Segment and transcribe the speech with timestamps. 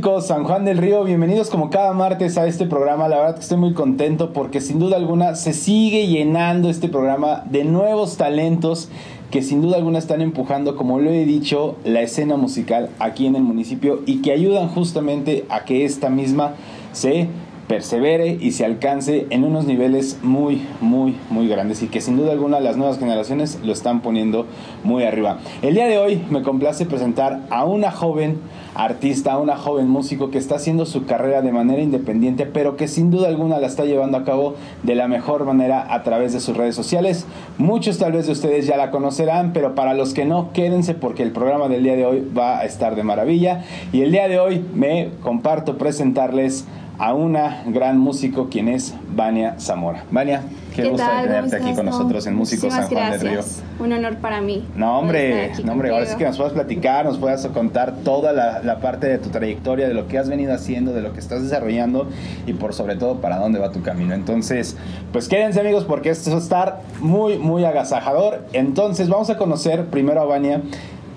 [0.00, 3.06] Músicos San Juan del Río, bienvenidos como cada martes a este programa.
[3.06, 7.44] La verdad que estoy muy contento porque sin duda alguna se sigue llenando este programa
[7.50, 8.88] de nuevos talentos
[9.30, 13.36] que sin duda alguna están empujando, como lo he dicho, la escena musical aquí en
[13.36, 16.54] el municipio y que ayudan justamente a que esta misma
[16.92, 17.28] se
[17.70, 22.32] persevere y se alcance en unos niveles muy, muy, muy grandes y que sin duda
[22.32, 24.46] alguna las nuevas generaciones lo están poniendo
[24.82, 25.38] muy arriba.
[25.62, 28.40] El día de hoy me complace presentar a una joven
[28.74, 32.88] artista, a una joven músico que está haciendo su carrera de manera independiente, pero que
[32.88, 36.40] sin duda alguna la está llevando a cabo de la mejor manera a través de
[36.40, 37.24] sus redes sociales.
[37.56, 41.22] Muchos tal vez de ustedes ya la conocerán, pero para los que no, quédense porque
[41.22, 43.62] el programa del día de hoy va a estar de maravilla.
[43.92, 46.66] Y el día de hoy me comparto presentarles
[47.00, 50.04] a una gran músico quien es Vania Zamora.
[50.10, 50.42] Vania,
[50.76, 53.40] qué, gusto tenerte aquí con nosotros en Músicos San Juan del Río.
[53.78, 54.66] Un honor para mí.
[54.76, 58.62] No, hombre, no, hombre, ahora sí que nos puedas platicar, nos puedas contar toda la,
[58.62, 61.42] la, parte de tu trayectoria, de lo que has venido haciendo, de lo que estás
[61.42, 62.06] desarrollando
[62.46, 64.12] y por sobre todo para dónde va tu camino.
[64.12, 64.76] Entonces,
[65.10, 68.44] pues quédense amigos porque esto va a estar muy, muy agasajador.
[68.52, 70.60] Entonces, vamos a conocer primero a Vania,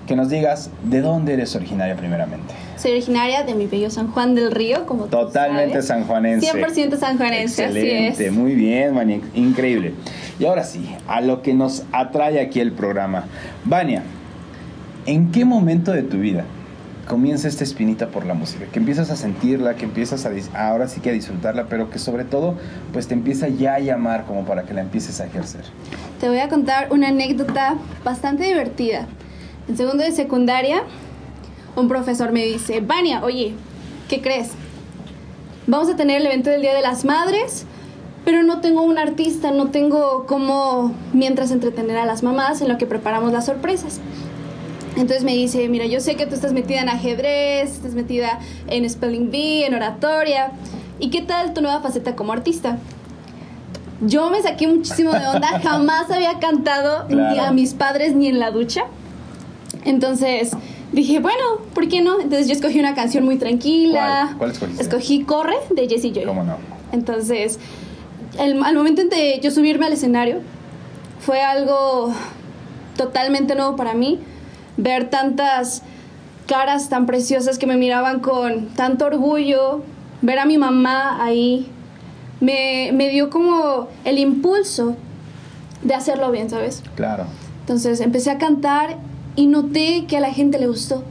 [0.06, 2.63] que nos digas de dónde eres originaria primeramente.
[2.76, 6.52] Soy originaria de mi bello San Juan del Río, como Totalmente sanjuanense.
[6.52, 8.32] 100% sanjuanense, Excelente, así es.
[8.32, 9.94] muy bien, Vania, increíble.
[10.38, 13.24] Y ahora sí, a lo que nos atrae aquí el programa.
[13.64, 14.02] Vania,
[15.06, 16.44] ¿en qué momento de tu vida
[17.08, 18.64] comienza esta espinita por la música?
[18.72, 22.24] Que empiezas a sentirla, que empiezas a, ahora sí que a disfrutarla, pero que sobre
[22.24, 22.56] todo,
[22.92, 25.62] pues te empieza ya a llamar como para que la empieces a ejercer.
[26.20, 29.06] Te voy a contar una anécdota bastante divertida.
[29.68, 30.82] En segundo de secundaria,
[31.76, 33.54] un profesor me dice, Vania, oye,
[34.08, 34.50] ¿qué crees?
[35.66, 37.64] Vamos a tener el evento del Día de las Madres,
[38.24, 42.78] pero no tengo un artista, no tengo como mientras entretener a las mamás en lo
[42.78, 44.00] que preparamos las sorpresas.
[44.96, 48.88] Entonces me dice, mira, yo sé que tú estás metida en ajedrez, estás metida en
[48.88, 50.52] spelling bee, en oratoria,
[51.00, 52.78] ¿y qué tal tu nueva faceta como artista?
[54.00, 57.34] Yo me saqué muchísimo de onda, jamás había cantado claro.
[57.34, 58.84] ni a mis padres ni en la ducha.
[59.84, 60.52] Entonces
[60.94, 61.42] dije, bueno,
[61.74, 62.20] ¿por qué no?
[62.20, 64.26] Entonces yo escogí una canción muy tranquila.
[64.26, 64.82] ¿Cuál, ¿Cuál escogiste?
[64.82, 66.24] Escogí Corre de Jessie Joy.
[66.24, 66.56] ¿Cómo no?
[66.92, 67.58] Entonces,
[68.38, 70.40] el, al momento de yo subirme al escenario,
[71.20, 72.12] fue algo
[72.96, 74.20] totalmente nuevo para mí.
[74.76, 75.82] Ver tantas
[76.46, 79.82] caras tan preciosas que me miraban con tanto orgullo,
[80.22, 81.68] ver a mi mamá ahí,
[82.40, 84.96] me, me dio como el impulso
[85.82, 86.82] de hacerlo bien, ¿sabes?
[86.96, 87.24] Claro.
[87.60, 88.98] Entonces empecé a cantar
[89.36, 91.02] y noté que a la gente le gustó.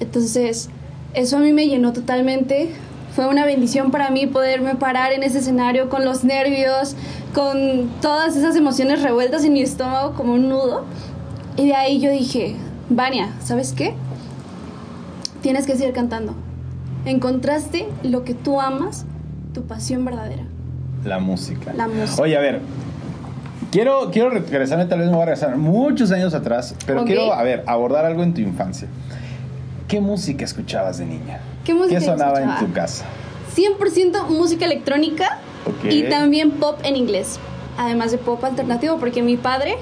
[0.00, 0.68] Entonces,
[1.14, 2.70] eso a mí me llenó totalmente.
[3.14, 6.96] Fue una bendición para mí poderme parar en ese escenario con los nervios,
[7.34, 10.84] con todas esas emociones revueltas en mi estómago como un nudo.
[11.56, 12.56] Y de ahí yo dije,
[12.88, 13.94] Vania, ¿sabes qué?
[15.42, 16.34] Tienes que seguir cantando.
[17.04, 19.04] Encontraste lo que tú amas,
[19.52, 20.44] tu pasión verdadera.
[21.04, 21.72] La música.
[21.74, 22.22] La música.
[22.22, 22.60] Oye, a ver,
[23.72, 27.16] Quiero, quiero regresarme, tal vez me voy a regresar muchos años atrás, pero okay.
[27.16, 28.86] quiero, a ver, abordar algo en tu infancia.
[29.88, 31.40] ¿Qué música escuchabas de niña?
[31.64, 32.60] ¿Qué música ¿Qué sonaba escuchaba?
[32.60, 33.06] en tu casa?
[33.56, 36.00] 100% música electrónica okay.
[36.00, 37.40] y también pop en inglés.
[37.78, 39.76] Además de pop alternativo, porque mi padre,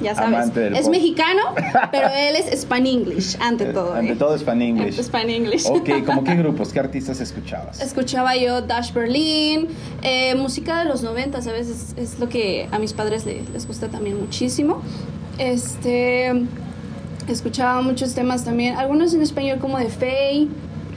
[0.00, 1.42] ya sabes, es mexicano,
[1.92, 3.94] pero él es Span English, ante todo.
[3.94, 4.16] Ante ¿eh?
[4.16, 4.98] todo Span English.
[4.98, 5.66] Span English.
[5.66, 7.80] Ok, ¿como qué grupos, qué artistas escuchabas?
[7.80, 9.68] Escuchaba yo Dash Berlin,
[10.02, 11.68] eh, música de los 90, ¿sabes?
[11.68, 14.82] Es, es, lo que a mis padres les, les gusta también muchísimo.
[15.38, 16.32] Este.
[17.28, 20.48] Escuchaba muchos temas también, algunos en español como de Faye.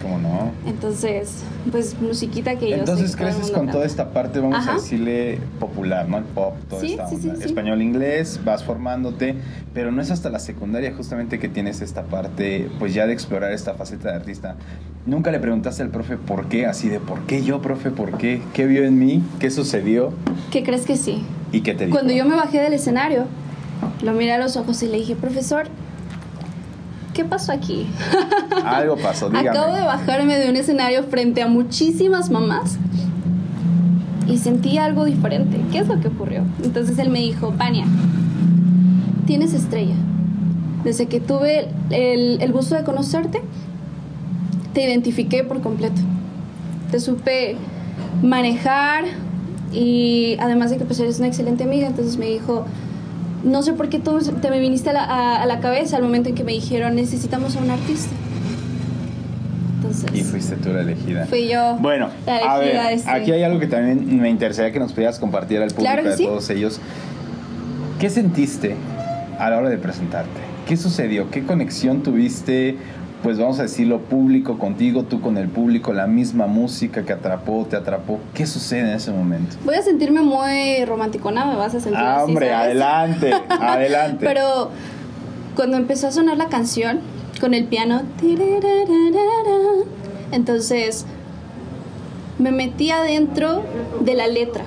[0.02, 0.52] ¿Cómo no?
[0.66, 4.74] Entonces, pues musiquita que yo Entonces sé creces con toda esta parte, vamos Ajá.
[4.74, 6.18] a decirle popular, ¿no?
[6.18, 7.36] El pop, toda sí, esta sí, onda.
[7.36, 9.36] Sí, Español, inglés, vas formándote,
[9.74, 13.51] pero no es hasta la secundaria justamente que tienes esta parte, pues ya de explorar
[13.51, 14.56] esta faceta de artista.
[15.06, 16.66] ¿Nunca le preguntaste al profe por qué?
[16.66, 17.92] Así de, ¿por qué yo, profe?
[17.92, 18.42] ¿Por qué?
[18.54, 19.24] ¿Qué vio en mí?
[19.39, 20.12] ¿Qué sucedió?
[20.51, 21.24] ¿Qué crees que sí?
[21.51, 21.95] ¿Y qué te dijo?
[21.95, 23.25] Cuando yo me bajé del escenario,
[24.04, 25.68] lo miré a los ojos y le dije, profesor,
[27.18, 27.88] ¿qué pasó aquí?
[28.64, 29.50] Algo pasó, dígame.
[29.50, 32.78] Acabo de bajarme de un escenario frente a muchísimas mamás
[34.28, 35.60] y sentí algo diferente.
[35.72, 36.44] ¿Qué es lo que ocurrió?
[36.64, 37.86] Entonces él me dijo, Vania,
[39.25, 39.96] tienes estrella.
[40.84, 43.42] Desde que tuve el, el gusto de conocerte,
[44.74, 46.00] te identifiqué por completo.
[46.92, 47.58] Te supe
[48.22, 49.06] manejar
[49.74, 52.66] y además de que pues eres una excelente amiga, entonces me dijo,
[53.47, 56.03] no sé por qué tú te me viniste a la, a, a la, cabeza al
[56.03, 58.11] momento en que me dijeron necesitamos a un artista.
[59.75, 61.25] Entonces, y fuiste tú la elegida.
[61.27, 61.77] Fui yo.
[61.79, 63.09] Bueno, la elegida a ver, este.
[63.09, 66.17] aquí hay algo que también me interesaría que nos pudieras compartir al público claro de
[66.17, 66.25] sí.
[66.25, 66.79] todos ellos.
[67.99, 68.75] ¿Qué sentiste
[69.39, 70.39] a la hora de presentarte?
[70.67, 71.31] ¿Qué sucedió?
[71.31, 72.77] ¿Qué conexión tuviste?
[73.24, 77.66] Pues vamos a decirlo, público contigo, tú con el público, la misma música que atrapó,
[77.69, 78.19] te atrapó.
[78.34, 79.56] ¿Qué sucede en ese momento?
[79.66, 82.66] Voy a sentirme muy romanticona, me vas a sentir Ah, así, hombre, ¿sabes?
[82.66, 84.25] adelante, adelante.
[84.25, 84.69] Pero
[85.56, 87.00] cuando empezó a sonar la canción
[87.42, 88.02] con el piano,
[90.31, 91.06] entonces
[92.40, 93.64] me metí adentro
[94.02, 94.64] de la letra.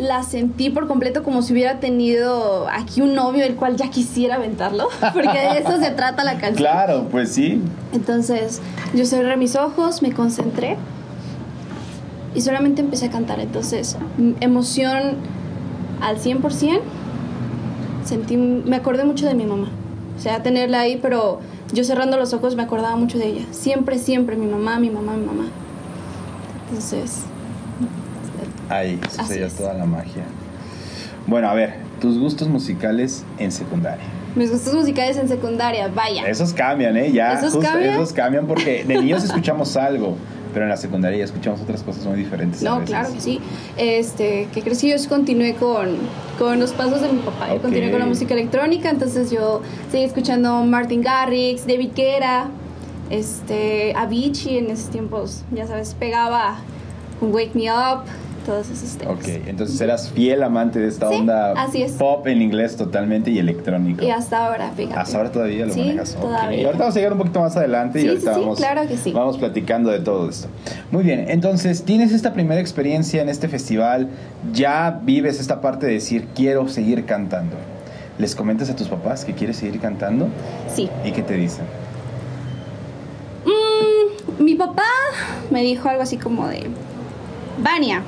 [0.00, 4.36] La sentí por completo como si hubiera tenido aquí un novio el cual ya quisiera
[4.36, 6.56] aventarlo, porque de eso se trata la canción.
[6.56, 7.60] Claro, pues sí.
[7.92, 8.62] Entonces
[8.94, 10.78] yo cerré mis ojos, me concentré
[12.34, 13.40] y solamente empecé a cantar.
[13.40, 13.96] Entonces,
[14.40, 15.16] emoción
[16.00, 16.80] al 100%.
[18.04, 19.68] Sentí, me acordé mucho de mi mamá.
[20.16, 21.40] O sea, tenerla ahí, pero
[21.72, 23.44] yo cerrando los ojos me acordaba mucho de ella.
[23.50, 25.48] Siempre, siempre, mi mamá, mi mamá, mi mamá.
[26.68, 27.22] Entonces,
[28.70, 30.22] Ahí sucedió toda la magia.
[31.26, 34.04] Bueno, a ver, tus gustos musicales en secundaria.
[34.34, 36.26] mis gustos musicales en secundaria, vaya.
[36.26, 37.12] Esos cambian, ¿eh?
[37.12, 37.94] Ya, ¿Esos justo cambian?
[37.94, 40.16] esos cambian porque de niños escuchamos algo,
[40.52, 42.62] pero en la secundaria ya escuchamos otras cosas muy diferentes.
[42.62, 43.40] No, claro que sí.
[43.76, 45.96] Este, que crecí yo continué con,
[46.38, 47.48] con los pasos de mi papá.
[47.52, 52.48] Yo continué con la música electrónica, entonces yo seguí escuchando Martin Garrix, David Guetta,
[53.10, 56.58] este, Avicii en esos tiempos, ya sabes, pegaba
[57.20, 58.04] Wake Me Up,
[58.50, 59.14] todos esos temas.
[59.14, 61.92] Ok, entonces eras fiel amante de esta Sí, onda así es.
[61.92, 64.04] pop en inglés totalmente y electrónico.
[64.04, 64.98] Y hasta ahora, fíjate.
[64.98, 66.16] Hasta ahora todavía lo Sí, manejas.
[66.16, 66.66] todavía.
[66.66, 69.12] Ahorita vamos a llegar un poquito más adelante y ahorita vamos, claro que sí.
[69.12, 70.48] vamos platicando de todo esto.
[70.90, 74.08] Muy bien, entonces tienes esta primera experiencia en este festival,
[74.52, 77.54] ya vives esta parte de decir quiero seguir cantando.
[78.18, 80.28] ¿Les comentas a tus papás que quieres seguir cantando?
[80.74, 80.90] Sí.
[81.04, 81.64] ¿Y qué te dicen?
[83.46, 84.82] Mm, mi papá
[85.50, 86.66] me dijo algo así como de,
[87.62, 88.02] Vania,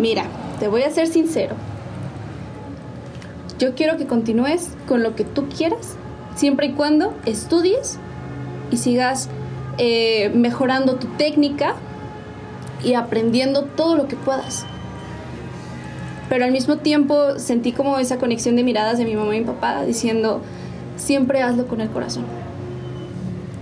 [0.00, 0.24] mira,
[0.58, 1.54] te voy a ser sincero.
[3.58, 5.96] Yo quiero que continúes con lo que tú quieras,
[6.34, 7.98] siempre y cuando estudies
[8.70, 9.28] y sigas
[9.78, 11.74] eh, mejorando tu técnica
[12.82, 14.64] y aprendiendo todo lo que puedas.
[16.30, 19.46] Pero al mismo tiempo sentí como esa conexión de miradas de mi mamá y mi
[19.46, 20.40] papá diciendo,
[20.96, 22.24] siempre hazlo con el corazón.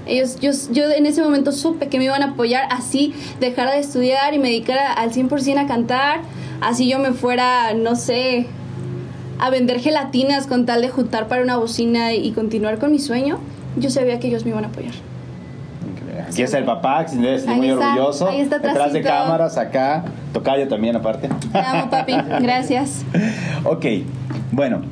[0.09, 3.81] Ellos, yo, yo en ese momento supe que me iban a apoyar, así dejara de
[3.81, 6.21] estudiar y me dedicara al 100% a cantar,
[6.61, 8.47] así yo me fuera, no sé,
[9.39, 13.39] a vender gelatinas con tal de juntar para una bocina y continuar con mi sueño,
[13.77, 14.95] yo sabía que ellos me iban a apoyar.
[16.27, 18.29] Aquí está el papá, que sin duda estoy Ahí muy está, orgulloso.
[18.29, 20.05] ahí está Detrás de cámaras, acá.
[20.33, 21.29] Tocayo también, aparte.
[21.53, 22.13] Te amo, papi.
[22.41, 23.03] Gracias.
[23.65, 23.87] Ok,
[24.53, 24.83] bueno,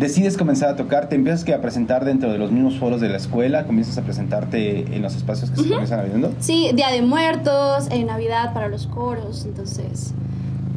[0.00, 3.10] decides comenzar a tocar, te empiezas que a presentar dentro de los mismos foros de
[3.10, 6.32] la escuela, comienzas a presentarte en los espacios que se comienzan abriendo.
[6.40, 10.14] Sí, Día de Muertos, en Navidad para los coros, entonces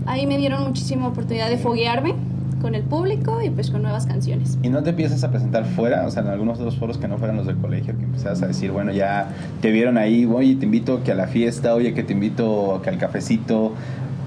[0.05, 2.15] ahí me dieron muchísima oportunidad de foguearme
[2.61, 4.57] con el público y pues con nuevas canciones.
[4.61, 7.07] Y no te empiezas a presentar fuera, o sea, en algunos de los foros que
[7.07, 9.29] no fueran los del colegio, que empezabas a decir, bueno, ya
[9.61, 12.89] te vieron ahí, oye, te invito que a la fiesta, oye, que te invito que
[12.89, 13.73] al cafecito,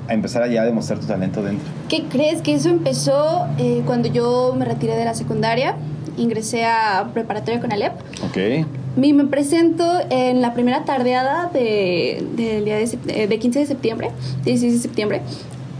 [0.09, 1.67] a empezar ya a demostrar tu talento dentro.
[1.89, 2.43] ¿Qué crees?
[2.43, 5.77] Que eso empezó eh, cuando yo me retiré de la secundaria,
[6.17, 7.93] ingresé a preparatoria con Alep.
[8.25, 8.67] Ok.
[9.03, 14.11] Y me presento en la primera tardeada de, de, eh, de 15 de septiembre,
[14.45, 15.21] 16 de septiembre.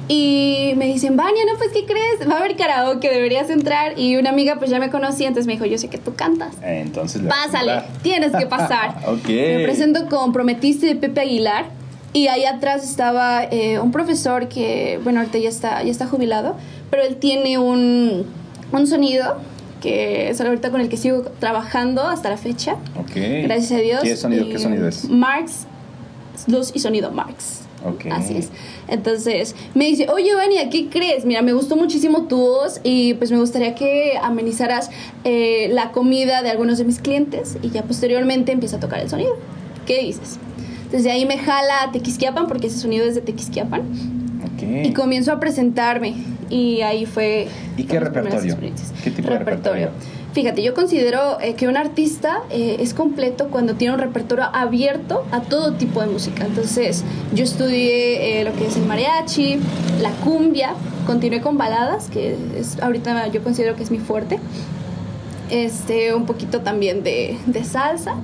[0.09, 2.31] Y me dicen, Vania, no, pues, ¿qué crees?
[2.31, 3.99] Va a haber karaoke, deberías entrar.
[3.99, 6.55] Y una amiga, pues, ya me conocía, entonces me dijo, yo sé que tú cantas.
[6.63, 8.97] Entonces, Pásale, tienes que pasar.
[9.07, 9.29] Ok.
[9.29, 11.67] Me presento con Prometiste de Pepe Aguilar.
[12.13, 16.57] Y ahí atrás estaba eh, un profesor que, bueno, ahorita ya está, ya está jubilado,
[16.91, 18.25] pero él tiene un,
[18.73, 19.37] un sonido
[19.81, 22.77] que es ahorita con el que sigo trabajando hasta la fecha.
[22.99, 23.13] Ok.
[23.45, 24.01] Gracias a Dios.
[24.03, 25.09] ¿Qué sonido, Y, qué sonido es?
[25.09, 25.67] Marx,
[26.47, 27.61] luz y sonido Marx.
[27.85, 28.07] Ok.
[28.11, 28.51] Así es.
[28.89, 31.25] Entonces me dice, oye Vania, ¿qué crees?
[31.25, 34.91] Mira, me gustó muchísimo tu voz y pues me gustaría que amenizaras
[35.25, 39.11] eh, la comida de algunos de mis clientes y ya posteriormente empieza a tocar el
[39.11, 39.37] sonido.
[39.87, 40.39] ¿Qué dices?
[40.87, 43.83] Entonces de ahí me jala a Tequisquiapan porque ese sonido es de Tequisquiapan
[44.85, 46.15] y comienzo a presentarme
[46.49, 47.49] y ahí fue...
[47.77, 48.57] ¿Y qué repertorio?
[49.03, 49.91] ¿Qué tipo de repertorio?
[50.33, 55.27] Fíjate, yo considero eh, que un artista eh, es completo cuando tiene un repertorio abierto
[55.33, 56.47] a todo tipo de música.
[56.47, 57.03] Entonces,
[57.35, 59.59] yo estudié eh, lo que es el mariachi,
[60.01, 60.75] la cumbia,
[61.05, 64.39] continué con baladas, que es ahorita yo considero que es mi fuerte.
[65.51, 68.15] Este, un poquito también de, de salsa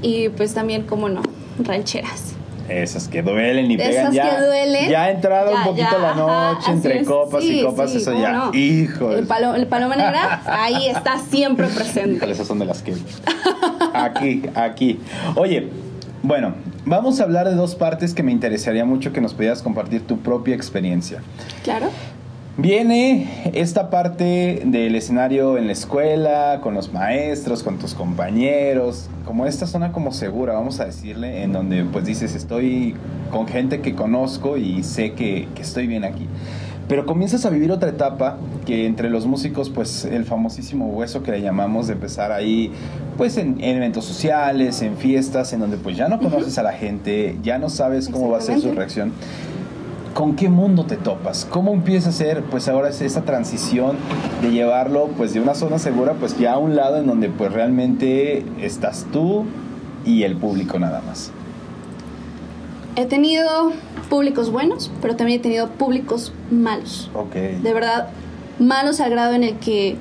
[0.00, 1.22] y pues también, como no,
[1.58, 2.34] rancheras.
[2.68, 4.30] Esas que duelen y pegan esas ya.
[4.38, 4.88] que duelen.
[4.90, 7.08] Ya entrado Ya, un poquito ya, la ajá, noche así entre es.
[7.08, 8.32] copas y copas, sí, eso cómo ya.
[8.32, 8.54] no.
[8.54, 9.12] Hijo.
[9.12, 12.16] El, palo, el paloma negra, ahí está siempre presente.
[12.16, 12.94] Híjole, esas son de las que.
[13.94, 15.00] Aquí, aquí.
[15.34, 15.68] Oye,
[16.22, 16.54] bueno,
[16.84, 20.18] vamos a hablar de dos partes que me interesaría mucho que nos pudieras compartir tu
[20.20, 21.20] propia experiencia.
[21.64, 21.90] Claro.
[22.58, 29.46] Viene esta parte del escenario en la escuela, con los maestros, con tus compañeros, como
[29.46, 32.94] esta zona como segura, vamos a decirle, en donde pues dices estoy
[33.30, 36.28] con gente que conozco y sé que, que estoy bien aquí.
[36.88, 41.30] Pero comienzas a vivir otra etapa que entre los músicos, pues el famosísimo hueso que
[41.30, 42.70] le llamamos de empezar ahí,
[43.16, 46.74] pues en, en eventos sociales, en fiestas, en donde pues ya no conoces a la
[46.74, 49.12] gente, ya no sabes cómo va a ser su reacción.
[50.14, 51.46] ¿Con qué mundo te topas?
[51.46, 53.96] ¿Cómo empieza a ser, pues ahora es esa transición
[54.42, 57.50] de llevarlo, pues de una zona segura, pues ya a un lado en donde pues
[57.50, 59.46] realmente estás tú
[60.04, 61.30] y el público nada más?
[62.96, 63.72] He tenido
[64.10, 67.10] públicos buenos, pero también he tenido públicos malos.
[67.14, 67.34] Ok.
[67.34, 68.08] De verdad,
[68.58, 69.96] malos al grado en el que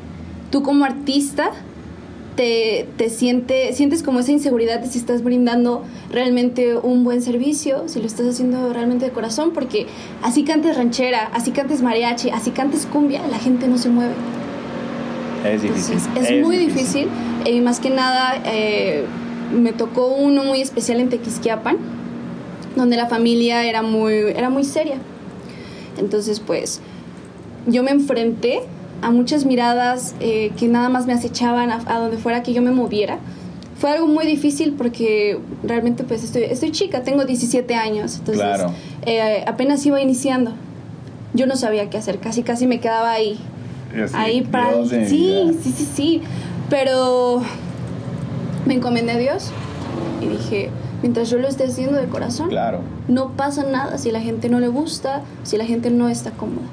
[0.50, 1.52] tú como artista
[2.36, 7.88] te, te siente, sientes como esa inseguridad de si estás brindando realmente un buen servicio,
[7.88, 9.88] si lo estás haciendo realmente de corazón, porque
[10.22, 14.14] así cantes ranchera, así cantes mariachi, así cantes cumbia, la gente no se mueve.
[15.46, 15.98] Es difícil.
[15.98, 17.08] Entonces, es, muy difícil.
[17.46, 19.06] Y más que nada, eh,
[19.52, 21.78] me tocó uno muy especial en Tequisquiapan,
[22.76, 24.98] donde la familia era muy, era muy seria.
[25.98, 26.80] Entonces, pues,
[27.68, 28.62] yo me enfrenté
[29.02, 32.62] a muchas miradas eh, que nada más me acechaban a, a donde fuera que yo
[32.62, 33.18] me moviera.
[33.78, 38.72] Fue algo muy difícil porque realmente pues estoy, estoy chica, tengo 17 años, entonces Claro.
[39.06, 40.52] eh, apenas iba iniciando.
[41.34, 43.40] Yo no sabía qué hacer, casi casi me quedaba ahí
[44.04, 45.06] así, ahí para sí
[45.64, 46.22] sí sí sí
[46.70, 47.42] pero
[48.66, 49.50] me encomendé a Dios
[50.22, 50.70] y dije
[51.02, 52.82] mientras yo lo esté haciendo de corazón Claro.
[53.08, 56.68] no pasa nada si la gente no le gusta si la gente no está cómoda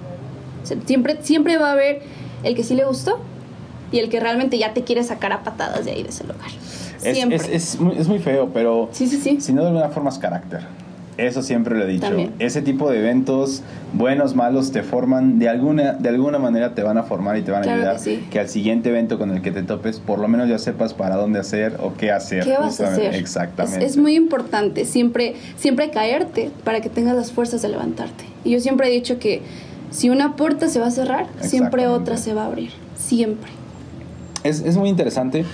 [0.85, 2.03] siempre siempre va a haber
[2.43, 3.19] el que sí le gustó
[3.91, 6.49] y el que realmente ya te quiere sacar a patadas de ahí de ese lugar
[7.03, 9.69] Es, siempre es, es muy, es muy feo, pero sí sí sí si no de
[9.69, 10.63] alguna forma es carácter.
[11.19, 12.07] Eso siempre lo he dicho.
[12.07, 12.33] También.
[12.39, 16.97] Ese tipo de eventos, buenos, malos, te forman, de alguna, de alguna manera te van
[16.97, 18.39] a formar y te van a Claro que ayudar sí.
[18.39, 21.41] al siguiente evento con el que te topes, por lo menos ya sepas para dónde
[21.41, 22.45] hacer o qué hacer.
[22.45, 23.17] ¿Qué vas a hacer?
[23.17, 23.85] Exactamente.
[23.85, 28.25] Es, es muy importante siempre, siempre caerte para que tengas las fuerzas de levantarte.
[28.45, 29.43] Y yo siempre he dicho que
[29.91, 32.71] si una puerta se va a cerrar, siempre otra se va a abrir.
[32.97, 33.51] Siempre.
[34.45, 35.45] es, es muy interesante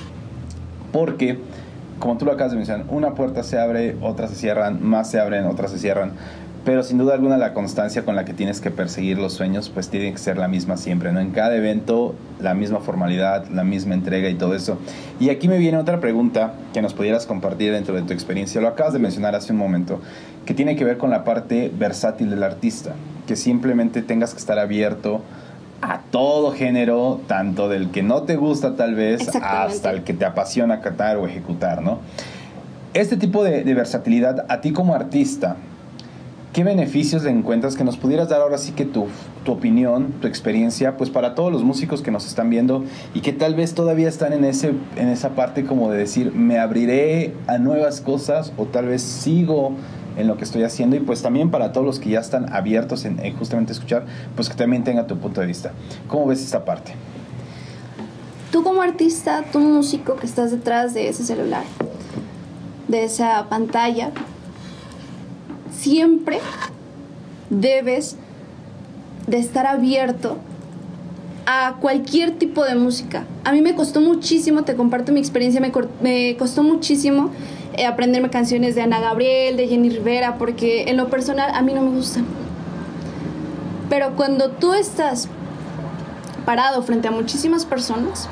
[0.94, 1.38] porque,
[1.98, 5.18] como tú lo acabas de mencionar, una puerta se abre, otras se cierran, más se
[5.18, 6.12] abren, otras se cierran.
[6.64, 9.90] Pero sin duda alguna la constancia con la que tienes que perseguir los sueños pues
[9.90, 11.20] tiene que ser la misma siempre, ¿no?
[11.20, 14.78] En cada evento la misma formalidad, la misma entrega y todo eso.
[15.20, 18.60] Y aquí me viene otra pregunta que nos pudieras compartir dentro de tu experiencia.
[18.60, 20.00] Lo acabas de mencionar hace un momento,
[20.46, 22.94] que tiene que ver con la parte versátil del artista,
[23.26, 25.22] que simplemente tengas que estar abierto
[25.80, 30.24] a todo género, tanto del que no te gusta tal vez hasta el que te
[30.24, 31.98] apasiona cantar o ejecutar, ¿no?
[32.94, 35.56] Este tipo de, de versatilidad, a ti como artista,
[36.52, 39.08] ¿qué beneficios le encuentras que nos pudieras dar ahora sí que tu,
[39.44, 43.32] tu opinión, tu experiencia, pues para todos los músicos que nos están viendo y que
[43.32, 47.58] tal vez todavía están en, ese, en esa parte como de decir, me abriré a
[47.58, 49.72] nuevas cosas o tal vez sigo
[50.16, 53.04] en lo que estoy haciendo y pues también para todos los que ya están abiertos
[53.04, 54.06] en, en justamente escuchar,
[54.36, 55.72] pues que también tenga tu punto de vista.
[56.08, 56.92] ¿Cómo ves esta parte?
[58.50, 61.64] Tú como artista, tú músico que estás detrás de ese celular,
[62.86, 64.12] de esa pantalla,
[65.76, 66.38] siempre
[67.50, 68.16] debes
[69.26, 70.38] de estar abierto
[71.46, 73.24] a cualquier tipo de música.
[73.44, 77.30] A mí me costó muchísimo, te comparto mi experiencia, me, me costó muchísimo
[77.76, 81.72] eh, aprenderme canciones de Ana Gabriel, de Jenny Rivera, porque en lo personal a mí
[81.72, 82.24] no me gustan.
[83.88, 85.28] Pero cuando tú estás
[86.44, 88.28] parado frente a muchísimas personas,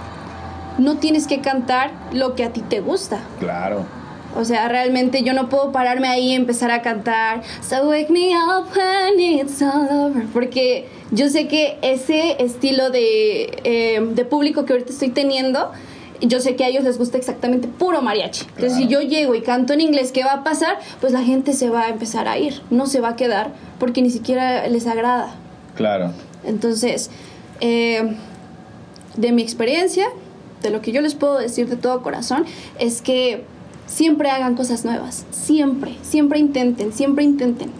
[0.79, 3.21] no tienes que cantar lo que a ti te gusta.
[3.39, 3.85] Claro.
[4.35, 8.35] O sea, realmente yo no puedo pararme ahí y empezar a cantar So wake me
[8.35, 14.65] up when it's all over Porque yo sé que ese estilo de, eh, de público
[14.65, 15.71] que ahorita estoy teniendo
[16.23, 18.47] yo sé que a ellos les gusta exactamente puro mariachi.
[18.55, 20.79] Entonces, si yo llego y canto en inglés, ¿qué va a pasar?
[21.01, 24.03] Pues la gente se va a empezar a ir, no se va a quedar porque
[24.03, 25.35] ni siquiera les agrada.
[25.75, 26.13] Claro.
[26.45, 27.11] Entonces,
[27.61, 28.17] eh,
[29.17, 30.07] de mi experiencia,
[30.63, 32.45] de lo que yo les puedo decir de todo corazón,
[32.79, 33.45] es que
[33.87, 35.27] siempre hagan cosas nuevas.
[35.31, 37.71] Siempre, siempre intenten, siempre intenten.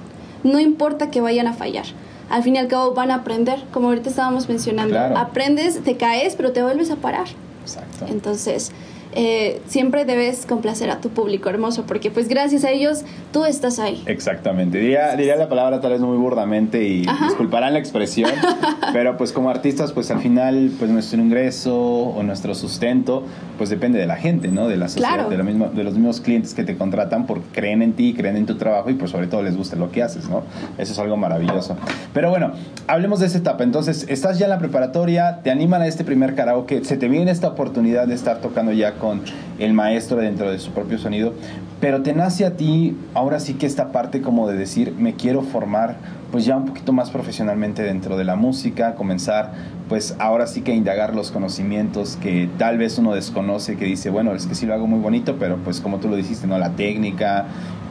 [0.43, 1.87] No importa que vayan a fallar.
[2.29, 4.95] Al fin y al cabo van a aprender, como ahorita estábamos mencionando.
[4.95, 5.17] Claro.
[5.19, 7.27] Aprendes, te caes, pero te vuelves a parar.
[7.63, 8.07] Exacto.
[8.09, 8.73] Entonces,
[9.15, 13.03] eh, siempre debes complacer a tu público hermoso, porque pues gracias a ellos
[13.33, 14.03] tú estás ahí.
[14.07, 14.79] Exactamente.
[14.79, 18.31] Diría, diría la palabra tal vez muy burdamente y disculparán la expresión,
[18.93, 23.25] pero pues como artistas pues al final pues nuestro ingreso o nuestro sustento
[23.59, 24.69] pues depende de la gente, ¿no?
[24.69, 28.15] De la sociedad, de, de los mismos clientes que te contratan porque creen en ti,
[28.15, 30.43] creen en tu trabajo y pues sobre todo les gusta lo que haces, ¿no?
[30.79, 31.77] Eso es algo maravilloso.
[32.13, 32.53] Pero bueno,
[32.87, 33.65] hablemos de esta etapa.
[33.65, 37.31] Entonces, estás ya en la preparatoria, te animan a este primer karaoke, se te viene
[37.31, 39.21] esta oportunidad de estar tocando ya con
[39.59, 41.35] el maestro dentro de su propio sonido,
[41.81, 45.43] pero te nace a ti ahora sí que esta parte como de decir, me quiero
[45.43, 45.97] formar
[46.31, 49.55] pues ya un poquito más profesionalmente dentro de la música, comenzar
[49.89, 54.33] pues ahora sí que indagar los conocimientos que tal vez uno desconoce, que dice, bueno,
[54.35, 56.57] es que sí lo hago muy bonito, pero pues como tú lo dijiste, ¿no?
[56.59, 57.47] La técnica,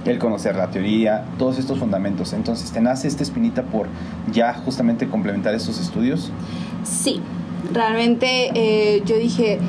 [0.05, 2.31] el conocer la teoría, todos estos fundamentos.
[2.31, 3.87] Entonces, ¿te nace esta espinita por
[4.31, 6.31] ya justamente complementar estos estudios?
[6.83, 7.21] Sí,
[7.73, 9.59] realmente eh, yo dije,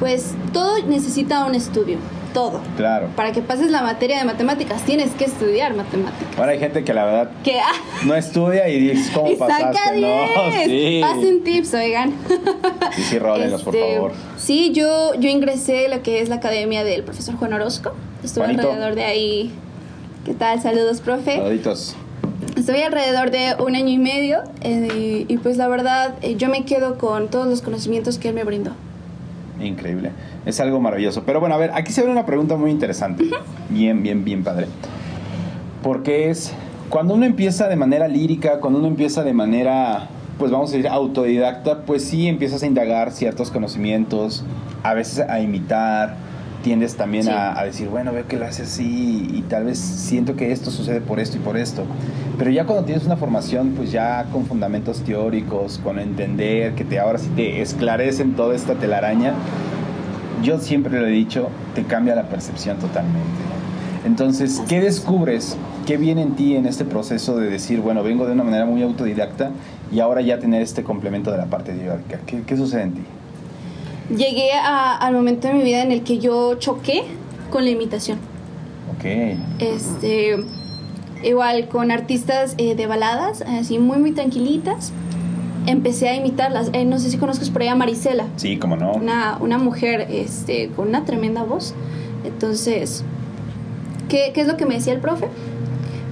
[0.00, 1.98] pues todo necesita un estudio
[2.32, 2.60] todo.
[2.76, 3.08] Claro.
[3.16, 6.38] Para que pases la materia de matemáticas tienes que estudiar matemáticas.
[6.38, 7.58] Ahora hay gente que la verdad que
[8.06, 10.26] no estudia y dices cómo pasaste, saca no,
[10.64, 11.00] sí.
[11.02, 12.14] Pasen tips, oigan.
[12.92, 14.12] Sí, sí, rólenlos, por este, favor.
[14.36, 17.92] Sí, yo, yo ingresé lo que es la academia del profesor Juan Orozco.
[18.22, 19.52] Estuve alrededor de ahí.
[20.24, 20.60] ¿Qué tal?
[20.60, 21.36] Saludos, profe.
[21.36, 21.96] Saluditos.
[22.56, 26.64] Estoy alrededor de un año y medio eh, y pues la verdad eh, yo me
[26.64, 28.72] quedo con todos los conocimientos que él me brindó.
[29.60, 30.12] Increíble.
[30.46, 31.24] Es algo maravilloso.
[31.24, 33.24] Pero bueno, a ver, aquí se ve una pregunta muy interesante.
[33.68, 34.66] Bien, bien, bien padre.
[35.82, 36.52] Porque es,
[36.88, 40.88] cuando uno empieza de manera lírica, cuando uno empieza de manera, pues vamos a decir,
[40.88, 44.44] autodidacta, pues sí empiezas a indagar ciertos conocimientos,
[44.82, 46.16] a veces a imitar,
[46.62, 50.52] tiendes también a, decir, bueno, veo que lo hace así y tal vez siento que
[50.52, 51.84] esto sucede por esto y por esto.
[52.38, 56.98] Pero ya cuando tienes una formación, pues ya con fundamentos teóricos, con entender, que te
[56.98, 59.34] ahora sí te esclarecen toda esta telaraña,
[60.42, 63.20] yo siempre lo he dicho, te cambia la percepción totalmente.
[64.04, 65.56] Entonces, ¿qué descubres?
[65.86, 68.82] ¿Qué viene en ti en este proceso de decir, bueno, vengo de una manera muy
[68.82, 69.50] autodidacta
[69.92, 72.20] y ahora ya tener este complemento de la parte teórica?
[72.26, 73.02] ¿Qué, qué sucede en ti?
[74.16, 77.04] Llegué al momento de mi vida en el que yo choqué
[77.50, 78.18] con la imitación.
[78.94, 79.04] Ok.
[79.58, 80.36] Este,
[81.22, 84.92] igual con artistas eh, de baladas, así muy, muy tranquilitas.
[85.66, 86.70] Empecé a imitarlas.
[86.72, 88.26] Eh, no sé si conozcas por ahí a Marisela.
[88.36, 88.92] Sí, cómo no.
[88.92, 91.74] Una, una mujer este, con una tremenda voz.
[92.24, 93.04] Entonces,
[94.08, 95.28] ¿qué, ¿qué es lo que me decía el profe?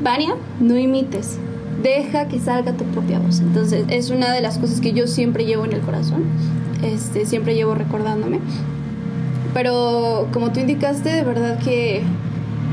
[0.02, 1.38] Vania, no imites.
[1.82, 3.40] Deja que salga tu propia voz.
[3.40, 6.24] Entonces, es una de las cosas que yo siempre llevo en el corazón
[6.82, 8.40] este, siempre llevo recordándome.
[9.54, 12.02] Pero como tú indicaste, de verdad que,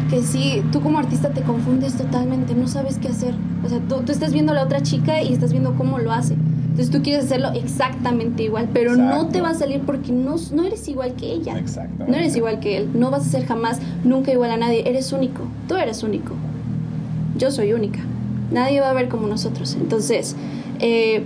[0.10, 3.34] que sí, tú como artista te confundes totalmente, no sabes qué hacer.
[3.64, 6.12] O sea, tú, tú estás viendo a la otra chica y estás viendo cómo lo
[6.12, 6.36] hace.
[6.76, 10.66] Entonces tú quieres hacerlo exactamente igual, pero no te va a salir porque no, no
[10.66, 11.56] eres igual que ella.
[12.06, 12.90] No eres igual que él.
[12.94, 14.84] No vas a ser jamás, nunca igual a nadie.
[14.86, 15.44] Eres único.
[15.70, 16.34] Tú eres único.
[17.38, 18.02] Yo soy única.
[18.52, 19.78] Nadie va a ver como nosotros.
[19.80, 20.36] Entonces,
[20.80, 21.24] eh,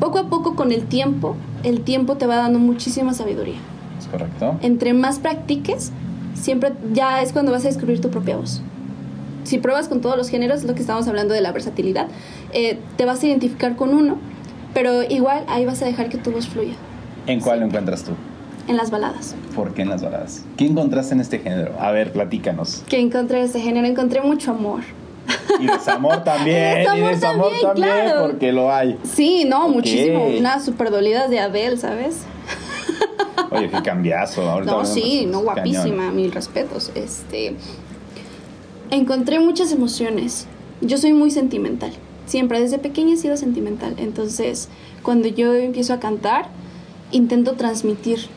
[0.00, 3.56] poco a poco con el tiempo el tiempo te va dando muchísima sabiduría.
[3.98, 4.58] Es correcto.
[4.62, 5.92] Entre más practiques,
[6.34, 8.62] siempre ya es cuando vas a descubrir tu propia voz.
[9.44, 12.08] Si pruebas con todos los géneros, es lo que estamos hablando de la versatilidad,
[12.52, 14.18] eh, te vas a identificar con uno,
[14.74, 16.74] pero igual ahí vas a dejar que tu voz fluya.
[17.26, 18.12] ¿En cuál lo encuentras tú?
[18.68, 19.34] En las baladas.
[19.54, 20.44] ¿Por qué en las baladas?
[20.58, 21.74] ¿Qué encontraste en este género?
[21.80, 22.84] A ver, platícanos.
[22.88, 23.86] ¿Qué encontré en este género?
[23.86, 24.82] Encontré mucho amor.
[25.60, 26.86] Y desamor también.
[26.96, 28.98] y desamor, también, porque lo hay.
[29.02, 30.26] Sí, no, muchísimo.
[30.26, 32.22] Unas super dolidas de Adele, ¿sabes?
[33.50, 34.60] Oye, qué cambiazo.
[34.62, 36.90] no, sí, no, guapísima, mil respetos.
[36.94, 37.54] Este.
[38.90, 40.46] Encontré muchas emociones.
[40.80, 41.92] Yo soy muy sentimental.
[42.26, 43.94] Siempre, desde pequeña he sido sentimental.
[43.96, 44.68] Entonces,
[45.02, 46.48] cuando yo empiezo a cantar,
[47.10, 48.28] intento transmitir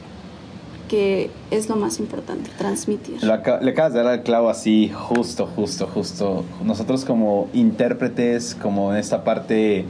[0.92, 3.24] que es lo más importante, transmitir.
[3.24, 6.44] le acabas de dar el clavo así, justo, justo, justo.
[6.66, 9.86] Nosotros como intérpretes, como en esta parte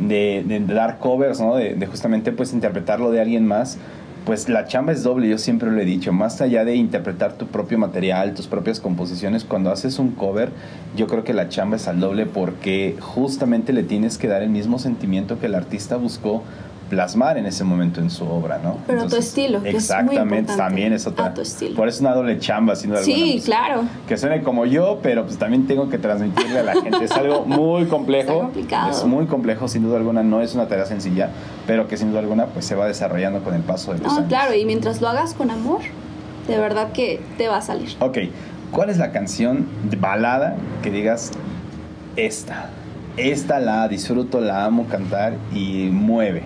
[0.00, 1.54] de, dar covers, ¿no?
[1.54, 3.78] De, justamente pues interpretarlo de alguien más,
[4.26, 7.46] pues la chamba es doble, yo siempre lo he dicho, más allá de interpretar tu
[7.46, 10.50] propio material, tus propias composiciones, cuando haces un cover,
[10.96, 14.50] yo creo que la chamba es al doble porque justamente le tienes que dar el
[14.50, 16.42] mismo sentimiento que el artista buscó
[16.90, 18.78] plasmar en ese momento en su obra, ¿no?
[18.86, 19.60] Pero a tu estilo.
[19.64, 21.26] exactamente, también es otra.
[21.26, 21.76] A tu estilo.
[21.76, 23.84] Por eso es una doble chamba, sin duda Sí, claro.
[24.08, 27.04] Que suene como yo, pero pues también tengo que transmitirle a la gente.
[27.04, 28.10] Es algo muy complejo.
[28.40, 28.90] Es complicado.
[28.90, 31.30] Es muy complejo, sin duda alguna, no es una tarea sencilla,
[31.66, 34.26] pero que sin duda alguna pues se va desarrollando con el paso de los no,
[34.26, 35.80] claro, y mientras lo hagas con amor,
[36.48, 37.90] de verdad que te va a salir.
[38.00, 38.18] Ok,
[38.72, 39.68] ¿cuál es la canción
[40.00, 41.30] balada que digas
[42.16, 42.70] esta?
[43.16, 46.42] Esta la disfruto, la amo cantar y mueve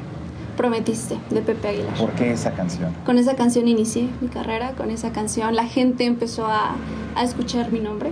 [0.56, 1.94] Prometiste, de Pepe Aguilar.
[1.94, 2.92] ¿Por qué esa canción?
[3.04, 6.76] Con esa canción inicié mi carrera, con esa canción la gente empezó a,
[7.14, 8.10] a escuchar mi nombre.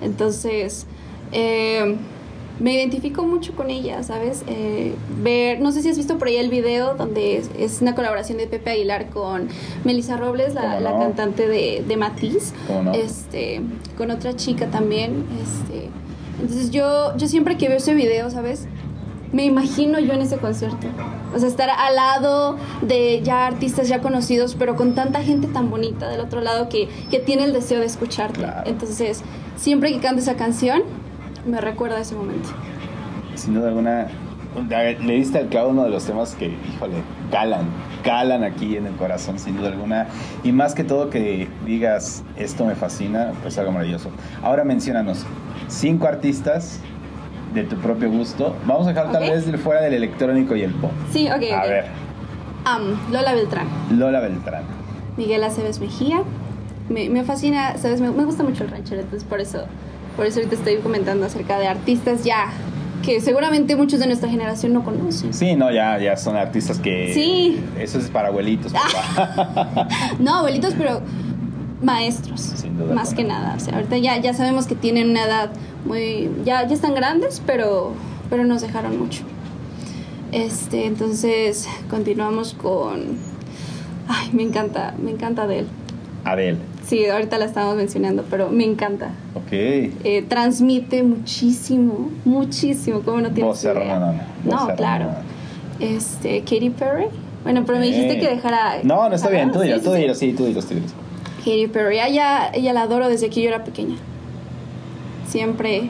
[0.00, 0.86] Entonces,
[1.32, 1.96] eh,
[2.60, 4.42] me identifico mucho con ella, ¿sabes?
[4.48, 7.94] Eh, ver, no sé si has visto por ahí el video donde es, es una
[7.94, 9.48] colaboración de Pepe Aguilar con
[9.84, 10.98] Melissa Robles, la, ¿Cómo la no?
[11.00, 12.92] cantante de, de Matiz, ¿Cómo no?
[12.94, 13.60] este,
[13.96, 15.24] con otra chica también.
[15.42, 15.88] Este,
[16.40, 18.66] entonces yo, yo siempre que veo ese video, ¿sabes?
[19.32, 20.86] Me imagino yo en ese concierto.
[21.34, 25.70] O sea, estar al lado de ya artistas ya conocidos, pero con tanta gente tan
[25.70, 28.40] bonita del otro lado que, que tiene el deseo de escucharte.
[28.40, 28.62] Claro.
[28.68, 29.22] Entonces,
[29.56, 30.82] siempre que canto esa canción,
[31.46, 32.48] me recuerda a ese momento.
[33.34, 34.08] Sin duda alguna,
[34.68, 36.96] le diste al clavo uno de los temas que, híjole,
[37.30, 37.66] calan,
[38.02, 40.08] calan aquí en el corazón, sin duda alguna.
[40.42, 44.10] Y más que todo que digas, esto me fascina, pues algo maravilloso.
[44.42, 45.24] Ahora menciónanos,
[45.68, 46.80] cinco artistas
[47.54, 48.56] de tu propio gusto.
[48.66, 50.90] Vamos a dejar tal vez fuera del electrónico y el pop.
[51.12, 51.52] Sí, ok.
[51.52, 51.86] A ver,
[52.64, 54.64] Am, Lola Beltrán, Lola Beltrán.
[55.16, 56.22] Miguel Aceves Mejía.
[56.88, 58.00] Me, me fascina, ¿sabes?
[58.00, 59.64] Me, me gusta mucho el ranchero, entonces por eso,
[60.16, 62.46] por eso ahorita estoy comentando acerca de artistas ya
[63.02, 65.32] que seguramente muchos de nuestra generación no conocen.
[65.32, 67.12] Sí, no, ya, ya son artistas que...
[67.14, 67.62] Sí.
[67.78, 69.88] Eso es para abuelitos, papá.
[70.18, 71.00] No, abuelitos, pero
[71.82, 72.40] maestros.
[72.40, 73.54] Sin duda Más que nada.
[73.56, 75.50] O sea, ahorita ya, ya sabemos que tienen una edad
[75.84, 76.30] muy.
[76.44, 77.92] Ya, ya están grandes, pero,
[78.30, 79.22] pero nos dejaron mucho.
[80.32, 83.18] Este, entonces, continuamos con.
[84.08, 85.66] Ay, me encanta, me encanta de él.
[86.24, 86.58] Adele.
[86.86, 89.10] Sí, ahorita la estamos mencionando, pero me encanta.
[89.34, 89.52] Ok.
[89.52, 93.00] Eh, transmite muchísimo, muchísimo.
[93.00, 94.26] ¿Cómo no tienes idea?
[94.44, 95.10] No, claro.
[95.80, 97.06] Este, Katy Perry.
[97.44, 98.20] Bueno, pero me dijiste Ey.
[98.20, 98.82] que dejara.
[98.82, 100.86] No, no está bien, tú dilo, tú dilo, sí, tú dilo, tú dilo.
[101.48, 103.96] Katy Perry, ella, ella la adoro desde que yo era pequeña.
[105.26, 105.88] Siempre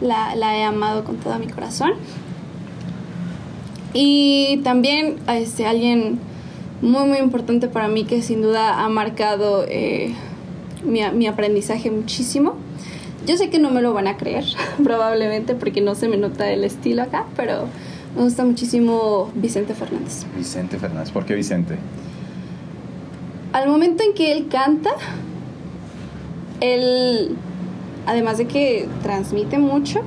[0.00, 1.92] la, la he amado con todo mi corazón.
[3.92, 6.18] Y también este, alguien
[6.80, 10.14] muy, muy importante para mí que sin duda ha marcado eh,
[10.82, 12.54] mi, mi aprendizaje muchísimo.
[13.26, 14.44] Yo sé que no me lo van a creer,
[14.82, 17.66] probablemente, porque no se me nota el estilo acá, pero
[18.16, 20.24] me gusta muchísimo Vicente Fernández.
[20.34, 21.10] Vicente Fernández.
[21.10, 21.76] ¿Por qué Vicente?
[23.56, 24.90] Al momento en que él canta,
[26.60, 27.34] él,
[28.04, 30.02] además de que transmite mucho,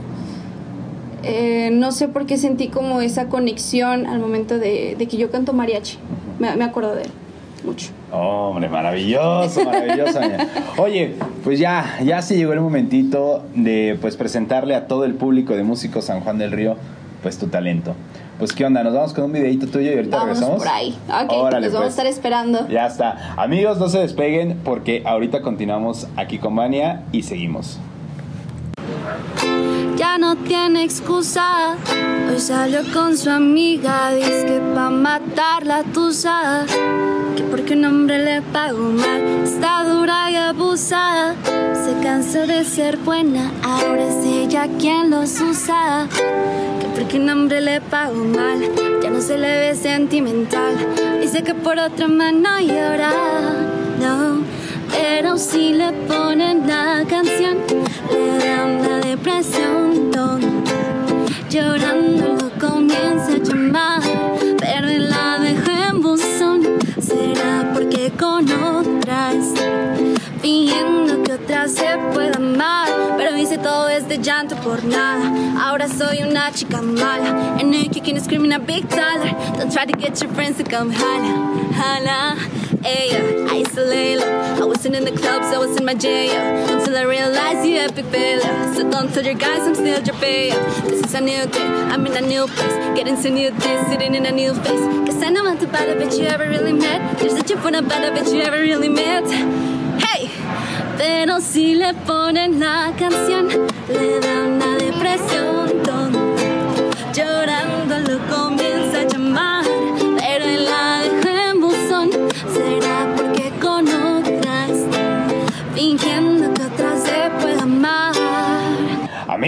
[1.24, 5.54] eh, no sé por qué sentí como esa conexión al momento de, que yo canto
[5.54, 5.98] mariachi.
[6.38, 7.12] Me, me acuerdo de él
[7.66, 7.88] mucho.
[8.12, 10.20] Hombre, maravilloso, maravilloso.
[10.78, 15.56] Oye, pues ya, ya se llegó el momentito de pues presentarle a todo el público
[15.56, 16.76] de Músicos San Juan del Río
[17.24, 17.96] pues tu talento.
[18.40, 20.64] Pues qué onda, nos vamos con un videito tuyo y ahorita Vámonos regresamos.
[20.64, 20.98] por ahí.
[21.10, 21.94] Ok, Órale, los vamos a pues.
[21.94, 22.68] estar esperando.
[22.70, 23.34] Ya está.
[23.36, 27.80] Amigos, no se despeguen porque ahorita continuamos aquí con Vania y seguimos.
[29.98, 31.76] ya no tiene excusa.
[32.32, 36.66] Hoy salió con su amiga, dice que pa' matar la tusa.
[37.36, 41.36] Que porque un hombre le pagó mal, está dura y abusada.
[41.74, 46.08] Se cansó de ser buena, ahora es ella quien los usa.
[47.00, 48.60] Que porque un hombre le pagó mal,
[49.02, 50.76] ya no se le ve sentimental.
[51.22, 53.14] Dice que por otra mano llora,
[54.02, 54.44] no.
[54.92, 57.60] Pero si le ponen la canción,
[58.12, 60.74] le da una depresión tonta.
[61.50, 64.02] Llorando lo comienza a llamar,
[64.60, 66.64] pero la dejó en buzón.
[67.00, 69.38] Será porque con otras,
[70.42, 71.09] fingiendo
[71.50, 72.88] que otras se puede amar.
[73.18, 75.32] Pero hice todo este llanto por nada.
[75.60, 77.58] Ahora soy una chica mala.
[77.60, 79.32] And now you can screaming a big dollar.
[79.58, 82.36] Don't try to get your friends to come holla, holla.
[82.84, 84.26] Hey, I used to lay low.
[84.26, 86.40] I wasn't in the clubs, I was in my jail.
[86.70, 88.74] Until I realized you epic failure.
[88.76, 90.54] So don't tell your guys I'm still your babe.
[90.84, 92.96] This is a new day, I'm in a new place.
[92.96, 94.86] Getting to new things, sitting in a new face.
[95.08, 97.18] Cause I know I'm the better bitch you ever really met.
[97.18, 99.79] There's a chip for the better bitch you ever really met.
[101.00, 103.48] Pero si le ponen la canción,
[103.88, 105.82] le da una depresión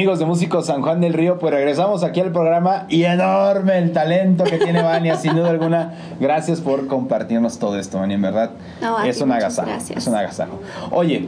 [0.01, 3.91] Amigos de Músicos San Juan del Río, pues regresamos aquí al programa y enorme el
[3.91, 5.93] talento que tiene Vania, sin duda alguna.
[6.19, 8.49] Gracias por compartirnos todo esto, Vania, en verdad.
[8.81, 9.67] No, es un agasajo.
[9.67, 9.99] gracias.
[9.99, 10.59] Es un agasajo.
[10.89, 11.27] Oye,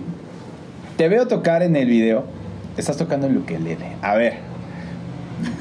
[0.97, 2.23] te veo tocar en el video.
[2.75, 3.89] Estás tocando el ukelele.
[4.01, 4.37] A ver.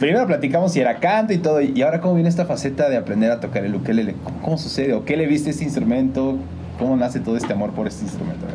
[0.00, 3.30] Primero platicamos si era canto y todo, y ahora cómo viene esta faceta de aprender
[3.30, 4.14] a tocar el ukelele.
[4.24, 4.94] ¿Cómo, cómo sucede?
[4.94, 6.38] ¿O qué le viste a este instrumento?
[6.78, 8.46] ¿Cómo nace todo este amor por este instrumento?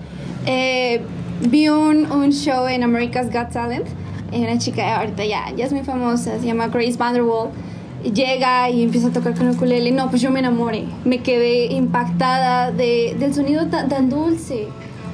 [0.47, 1.01] Eh,
[1.41, 3.85] vi un, un show en America's Got Talent.
[4.31, 7.49] Una chica ahorita ya, ya es muy famosa, se llama Grace Vanderwall.
[8.03, 9.91] llega y empieza a tocar con el ukulele.
[9.91, 10.85] No, pues yo me enamoré.
[11.05, 14.67] Me quedé impactada de, del sonido tan, tan dulce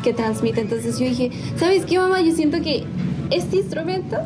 [0.04, 0.62] que transmite.
[0.62, 2.22] Entonces yo dije, ¿sabes qué, mamá?
[2.22, 2.84] Yo siento que
[3.32, 4.18] este instrumento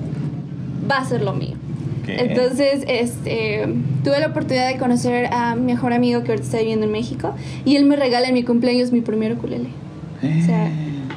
[0.90, 1.56] va a ser lo mío.
[2.04, 2.10] Ok.
[2.10, 3.68] Entonces, este,
[4.04, 7.36] tuve la oportunidad de conocer a mi mejor amigo que ahorita está viviendo en México
[7.66, 9.70] y él me regala en mi cumpleaños mi primer ukulele.
[10.18, 10.72] O sea,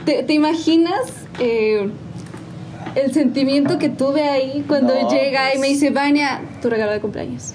[0.05, 1.01] ¿te, te imaginas
[1.39, 1.89] eh,
[2.95, 5.81] el sentimiento que tuve ahí cuando No, llega y me pues.
[5.81, 7.53] dice, Vania, tu regalo de cumpleaños?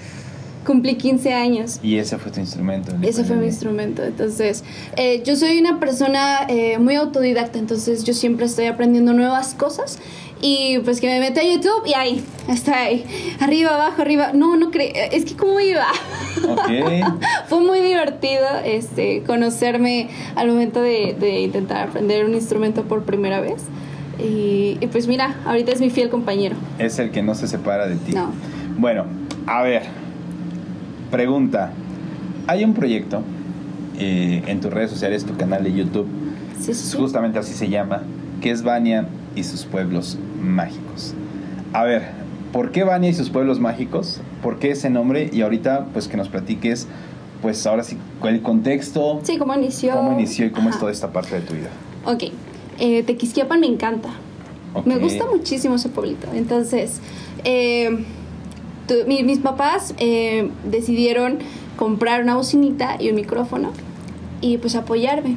[0.64, 1.78] Cumplí 15 años.
[1.82, 2.92] Y ese fue tu instrumento.
[3.00, 4.02] Ese fue mi instrumento.
[4.02, 4.64] Entonces,
[4.96, 10.00] eh, yo soy una persona eh, muy autodidacta, entonces yo siempre estoy aprendiendo nuevas cosas.
[10.42, 13.04] Y pues que me meto a YouTube y ahí, está ahí.
[13.40, 14.32] Arriba, abajo, arriba.
[14.34, 14.90] No, no creo.
[15.12, 15.86] Es que cómo iba.
[17.48, 23.40] Fue muy divertido este, conocerme al momento de, de intentar aprender un instrumento por primera
[23.40, 23.62] vez.
[24.18, 26.56] Y, y pues mira, ahorita es mi fiel compañero.
[26.78, 28.12] Es el que no se separa de ti.
[28.12, 28.30] No.
[28.78, 29.04] Bueno,
[29.46, 29.82] a ver.
[31.10, 31.72] Pregunta.
[32.46, 33.22] Hay un proyecto
[33.98, 36.06] eh, en tus redes sociales, tu canal de YouTube,
[36.60, 38.02] Sí, sí, justamente así se llama,
[38.40, 41.12] que es Vania y sus pueblos mágicos.
[41.74, 42.02] A ver,
[42.52, 44.20] ¿por qué Vania y sus pueblos mágicos?
[44.42, 45.28] ¿Por qué ese nombre?
[45.32, 46.86] Y ahorita, pues que nos platiques,
[47.42, 49.94] pues ahora sí, el contexto, Sí, ¿cómo inició?
[49.96, 51.68] cómo inició y cómo es toda esta parte de tu vida.
[52.06, 52.24] Ok,
[52.78, 54.10] eh, Tequisquiapan me encanta.
[54.84, 56.28] Me gusta muchísimo ese pueblito.
[56.34, 57.00] Entonces,
[57.44, 58.04] eh,
[58.86, 61.38] tu- mi- mis papás eh, decidieron
[61.76, 63.70] comprar una bocinita y un micrófono
[64.42, 65.36] y pues apoyarme.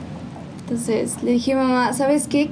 [0.63, 2.49] Entonces le dije a mamá, ¿sabes qué?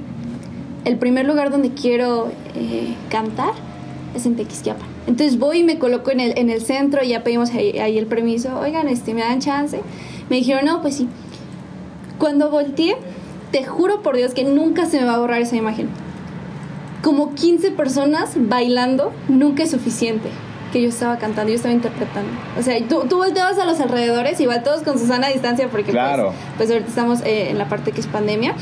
[0.84, 3.52] El primer lugar donde quiero eh, cantar
[4.16, 4.86] es en Tequisquiapan.
[5.06, 7.98] Entonces voy y me coloco en el, en el centro y ya pedimos ahí, ahí
[7.98, 8.58] el permiso.
[8.58, 9.80] Oigan, este, ¿me dan chance?
[10.30, 11.08] Me dijeron, no, pues sí.
[12.18, 12.96] Cuando volteé,
[13.50, 15.88] te juro por Dios que nunca se me va a borrar esa imagen.
[17.02, 20.28] Como 15 personas bailando, nunca es suficiente
[20.72, 22.30] que yo estaba cantando, yo estaba interpretando.
[22.58, 25.92] O sea, tú, tú volteabas a los alrededores, igual todos con Susana a distancia, porque
[25.92, 26.32] Claro.
[26.58, 28.54] pues, pues ahorita estamos eh, en la parte que es pandemia.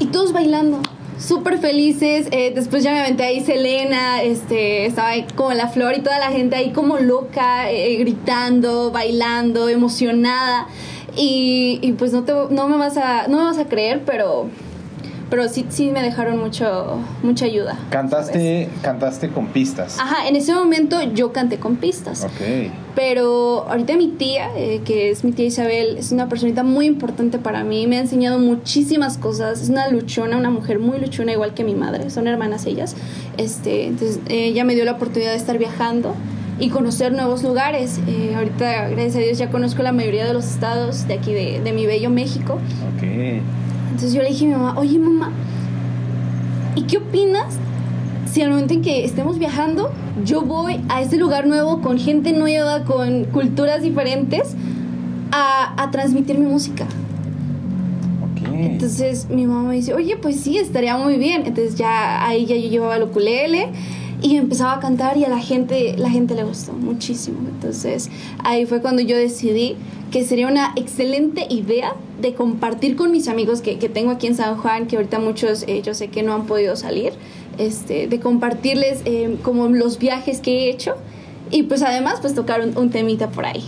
[0.00, 0.80] Y todos bailando,
[1.18, 2.26] súper felices.
[2.30, 6.18] eh, después ya me aventé ahí Selena, este, estaba ahí como la flor y toda
[6.18, 10.66] la gente ahí como loca, eh, gritando, bailando, emocionada.
[11.16, 14.48] Y, y pues no, te, no, me vas a, no me vas a creer, pero,
[15.30, 17.72] pero sí, sí me dejaron mucho, mucha ayuda.
[17.72, 17.90] ¿sabes?
[17.90, 19.98] Cantaste, cantaste con pistas.
[20.00, 22.24] Ajá, en ese momento yo canté con pistas.
[22.24, 22.70] Ok.
[22.94, 27.38] Pero ahorita mi tía, eh, que es mi tía Isabel, es una personita muy importante
[27.38, 27.86] para mí.
[27.86, 29.62] Me ha enseñado muchísimas cosas.
[29.62, 32.10] Es una luchona, una mujer muy luchona, igual que mi madre.
[32.10, 32.94] Son hermanas ellas.
[33.36, 36.14] Este, entonces, ella me dio la oportunidad de estar viajando
[36.58, 38.00] y conocer nuevos lugares.
[38.06, 41.60] Eh, ahorita, gracias a Dios, ya conozco la mayoría de los estados de aquí, de,
[41.62, 42.54] de mi bello México.
[42.96, 43.02] Ok.
[43.02, 45.30] Entonces yo le dije a mi mamá, oye mamá,
[46.76, 47.56] ¿y qué opinas
[48.30, 49.92] si al momento en que estemos viajando,
[50.24, 54.56] yo voy a ese lugar nuevo con gente nueva, con culturas diferentes,
[55.30, 56.84] a, a transmitir mi música?
[58.32, 58.48] Ok.
[58.52, 61.42] Entonces mi mamá me dice, oye, pues sí, estaría muy bien.
[61.46, 63.68] Entonces ya ahí ya yo llevaba el ukulele
[64.24, 67.40] y empezaba a cantar y a la gente, la gente le gustó muchísimo.
[67.46, 68.10] Entonces
[68.42, 69.76] ahí fue cuando yo decidí
[70.10, 74.34] que sería una excelente idea de compartir con mis amigos que, que tengo aquí en
[74.34, 77.12] San Juan, que ahorita muchos eh, yo sé que no han podido salir,
[77.58, 80.94] este, de compartirles eh, como los viajes que he hecho
[81.50, 83.62] y pues además pues tocar un, un temita por ahí.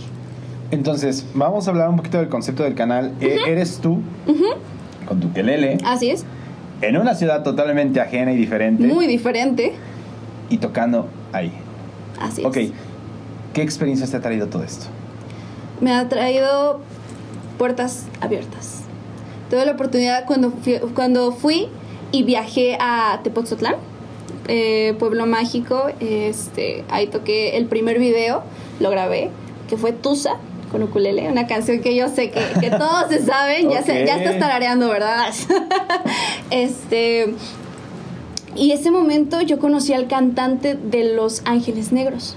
[0.71, 3.13] Entonces, vamos a hablar un poquito del concepto del canal.
[3.21, 3.99] E- Eres tú,
[5.07, 6.25] con tu quelele, Así es,
[6.81, 9.73] en una ciudad totalmente ajena y diferente, muy diferente.
[10.49, 11.51] Y tocando ahí.
[12.19, 12.71] Así Ok, es.
[13.53, 14.85] ¿qué experiencias te ha traído todo esto?
[15.79, 16.79] me ha traído
[17.59, 18.81] puertas abiertas.
[19.51, 21.67] Tuve la oportunidad cuando fui, cuando fui
[22.11, 23.75] y viajé a Tepoztlán,
[24.47, 28.41] eh, pueblo mágico, este, ahí toqué el primer video,
[28.79, 29.29] lo grabé,
[29.69, 30.37] que fue Tusa
[30.71, 34.15] con ukulele, una canción que yo sé que, que todos se saben, ya, se- ya
[34.15, 34.21] Ok.
[34.21, 35.27] estás tarareando, ¿verdad?
[36.49, 37.35] este,
[38.57, 42.35] y ese momento yo conocí al cantante de Los Ángeles Negros.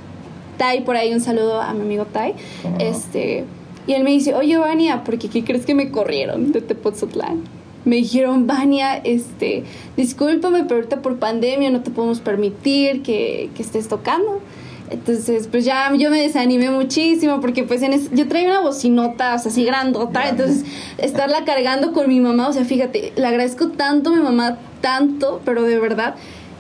[0.59, 2.35] Tai, por ahí un saludo a mi amigo Tai.
[2.79, 3.45] Este,
[3.87, 7.45] y él me dice, oye, Vania, ¿por qué, qué crees que me corrieron de Tepoztlán?
[7.87, 9.65] Me dijeron, Vania, este,
[9.97, 14.41] discúlpame, pero ahorita por pandemia no te podemos permitir que, que estés tocando.
[14.91, 19.35] Entonces, pues ya yo me desanimé muchísimo porque pues en es- yo traía una bocinota,
[19.37, 20.43] o sea, así grandota, Grande.
[20.45, 20.65] entonces
[20.99, 25.41] estarla cargando con mi mamá, o sea, fíjate, le agradezco tanto a mi mamá, tanto,
[25.45, 26.17] pero de verdad,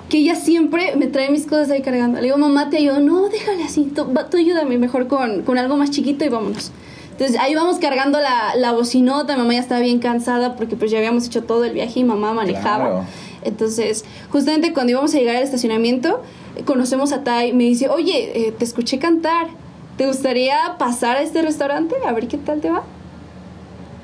[0.09, 2.19] que ella siempre me trae mis cosas ahí cargando.
[2.19, 2.99] Le digo, mamá, te ayudo.
[3.01, 6.73] No, déjale así, tú, tú ayúdame mejor con, con algo más chiquito y vámonos.
[7.12, 10.90] Entonces ahí vamos cargando la, la bocinota, mi mamá ya estaba bien cansada porque pues
[10.90, 12.85] ya habíamos hecho todo el viaje y mamá manejaba.
[12.87, 13.05] Claro.
[13.42, 16.22] Entonces, justamente cuando íbamos a llegar al estacionamiento,
[16.64, 19.48] conocemos a Tai, me dice, oye, eh, te escuché cantar,
[19.96, 22.83] ¿te gustaría pasar a este restaurante a ver qué tal te va?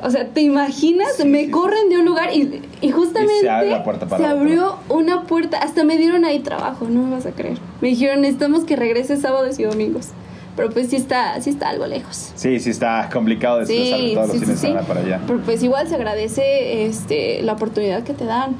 [0.02, 1.16] O sea, ¿te imaginas?
[1.16, 4.06] Sí, me sí, corren de un lugar y, y justamente Y se abre la puerta
[4.06, 4.40] para se otro.
[4.40, 5.58] abrió una puerta.
[5.58, 7.58] Hasta me dieron ahí trabajo, no me vas a creer.
[7.80, 10.08] Me dijeron, necesitamos que regreses sábados y domingos.
[10.54, 12.32] Pero pues sí está, sí está algo lejos.
[12.34, 15.20] Sí, sí está complicado Sí, todos los fines de semana para allá.
[15.26, 18.54] Pero pues igual se agradece este, la oportunidad que te dan.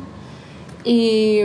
[0.87, 1.41] Y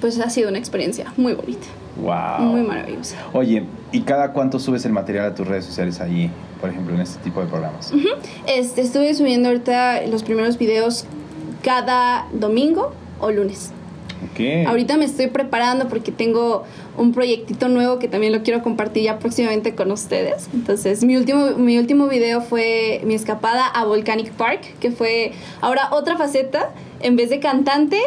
[0.00, 2.40] pues ha sido una experiencia muy bonita, Wow.
[2.46, 3.16] muy maravillosa.
[3.32, 7.00] Oye, ¿y cada cuánto subes el material a tus redes sociales allí, por ejemplo, en
[7.02, 7.92] este tipo de programas?
[8.46, 11.04] Este, estuve subiendo ahorita los primeros videos
[11.62, 13.70] cada domingo o lunes.
[14.30, 14.66] Ok.
[14.66, 16.64] Ahorita me estoy preparando porque tengo
[16.96, 20.48] un proyectito nuevo que también lo quiero compartir ya próximamente con ustedes.
[20.54, 25.88] Entonces, mi último, mi último video fue mi escapada a Volcanic Park, que fue ahora
[25.92, 27.98] otra faceta, en vez de cantante,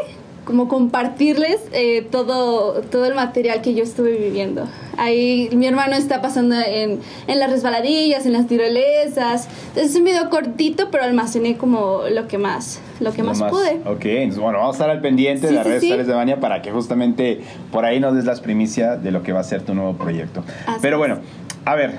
[0.48, 4.64] como compartirles eh, todo, todo el material que yo estuve viviendo.
[4.98, 9.50] Ahí mi hermano está pasando en, en las resbaladillas, en las tirolesas.
[9.68, 13.82] Entonces, es un video cortito, pero almacené como lo que más, lo que más, pude.
[13.86, 15.88] Ok, entonces bueno, vamos a estar al pendiente Sí, de las sí, redes sí.
[15.88, 19.34] sociales de Vania para que justamente por ahí nos des las primicias de lo que
[19.34, 20.46] va a ser tu nuevo proyecto.
[20.66, 21.20] Así Pero bueno,
[21.66, 21.92] a ver,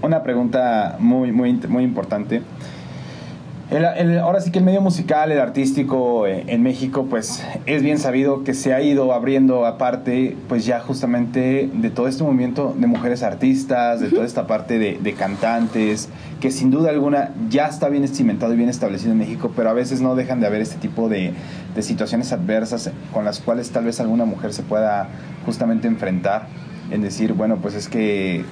[0.00, 2.40] una pregunta muy, muy, muy importante.
[3.70, 7.82] El- el- ahora sí que el medio musical, el artístico eh, en México, pues es
[7.82, 12.74] bien sabido que se ha ido abriendo aparte, pues ya justamente de todo este movimiento
[12.78, 16.08] de mujeres artistas, de toda esta parte de, de cantantes,
[16.40, 19.74] que sin duda alguna ya está bien cimentado y bien establecido en México, pero a
[19.74, 21.34] veces no dejan de haber este tipo de,
[21.74, 25.08] de situaciones adversas con las cuales tal vez alguna mujer se pueda
[25.44, 26.46] justamente enfrentar,
[26.90, 28.46] en decir, bueno, pues es que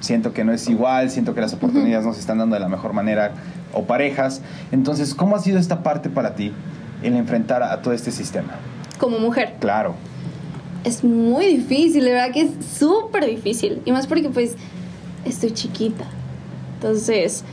[0.00, 2.68] siento que no es igual, siento que las oportunidades no se están dando de la
[2.68, 3.32] mejor manera
[3.72, 4.42] o parejas.
[4.72, 6.52] Entonces, ¿cómo ha sido esta parte para ti
[7.02, 8.54] el enfrentar a todo este sistema?
[8.98, 9.54] Como mujer.
[9.60, 9.94] Claro,
[10.82, 13.82] Es muy difícil, de verdad que es súper difícil.
[13.84, 14.56] Y más porque pues
[15.24, 16.06] estoy chiquita.
[16.76, 17.44] Entonces,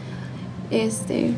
[0.71, 1.31] este,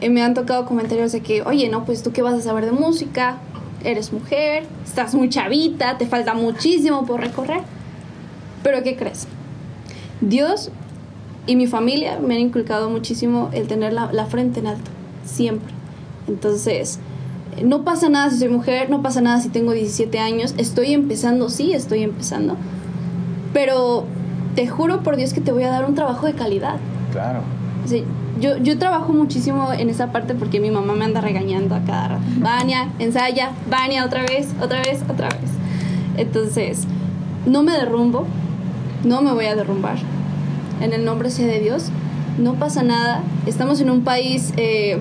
[0.00, 2.66] eh, me han tocado comentarios de que, oye, no, pues tú qué vas a saber
[2.66, 3.38] de música,
[3.82, 7.62] eres mujer, estás muy chavita, te falta muchísimo por recorrer.
[8.62, 9.26] Pero ¿qué crees?
[10.20, 10.70] Dios
[11.46, 14.90] y mi familia me han inculcado muchísimo el tener la, la frente en alto,
[15.24, 15.72] siempre.
[16.26, 16.98] Entonces,
[17.62, 21.50] no pasa nada si soy mujer, no pasa nada si tengo 17 años, estoy empezando,
[21.50, 22.56] sí, estoy empezando,
[23.52, 24.04] pero
[24.54, 26.76] te juro por Dios que te voy a dar un trabajo de calidad.
[27.12, 27.40] claro.
[27.86, 28.02] Sea,
[28.40, 32.08] yo, yo trabajo muchísimo en esa parte porque mi mamá me anda regañando a cada
[32.08, 32.22] rato.
[32.38, 35.50] Vania, ensaya, Vania, otra vez, otra vez, otra vez.
[36.16, 36.86] Entonces,
[37.46, 38.26] no me derrumbo,
[39.04, 39.96] no me voy a derrumbar.
[40.80, 41.90] En el nombre sea de Dios,
[42.38, 43.22] no pasa nada.
[43.46, 44.98] Estamos en un país eh,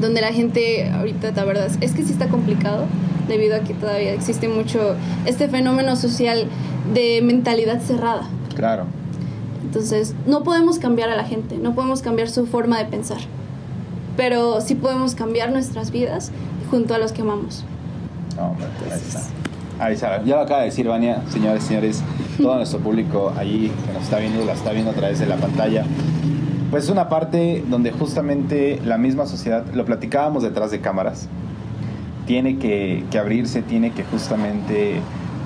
[0.00, 2.86] donde la gente, ahorita la verdad, es que sí está complicado
[3.28, 6.46] debido a que todavía existe mucho este fenómeno social
[6.92, 8.28] de mentalidad cerrada.
[8.54, 8.84] Claro.
[9.62, 13.18] Entonces, no podemos cambiar a la gente, no podemos cambiar su forma de pensar,
[14.16, 16.30] pero sí podemos cambiar nuestras vidas
[16.70, 17.64] junto a los que amamos.
[18.38, 19.22] Hombre, ahí está.
[19.78, 20.24] Ahí está.
[20.24, 22.02] Ya lo acaba de decir Vania, señores, señores,
[22.36, 25.36] todo nuestro público allí que nos está viendo, la está viendo a través de la
[25.36, 25.84] pantalla.
[26.70, 31.28] Pues es una parte donde justamente la misma sociedad, lo platicábamos detrás de cámaras,
[32.26, 35.00] tiene que, que abrirse, tiene que justamente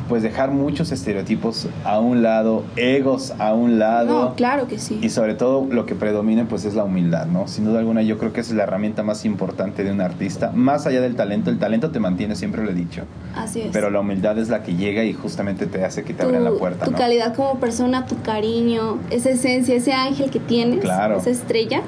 [0.09, 4.29] pues dejar muchos estereotipos a un lado, egos a un lado.
[4.31, 4.99] No, claro que sí.
[5.03, 7.47] Y sobre todo lo que predomina pues es la humildad, ¿no?
[7.49, 10.51] Sin duda alguna yo creo que esa es la herramienta más importante de un artista,
[10.55, 13.03] más allá del talento, el talento te mantiene, siempre lo he dicho,
[13.37, 13.69] Así es.
[13.73, 16.53] pero la humildad es la que llega y justamente te hace que te abran la
[16.53, 16.97] puerta, tu ¿no?
[16.99, 21.19] calidad como persona, tu cariño, esa esencia, ese ángel que tienes, Claro.
[21.19, 21.83] esa estrella,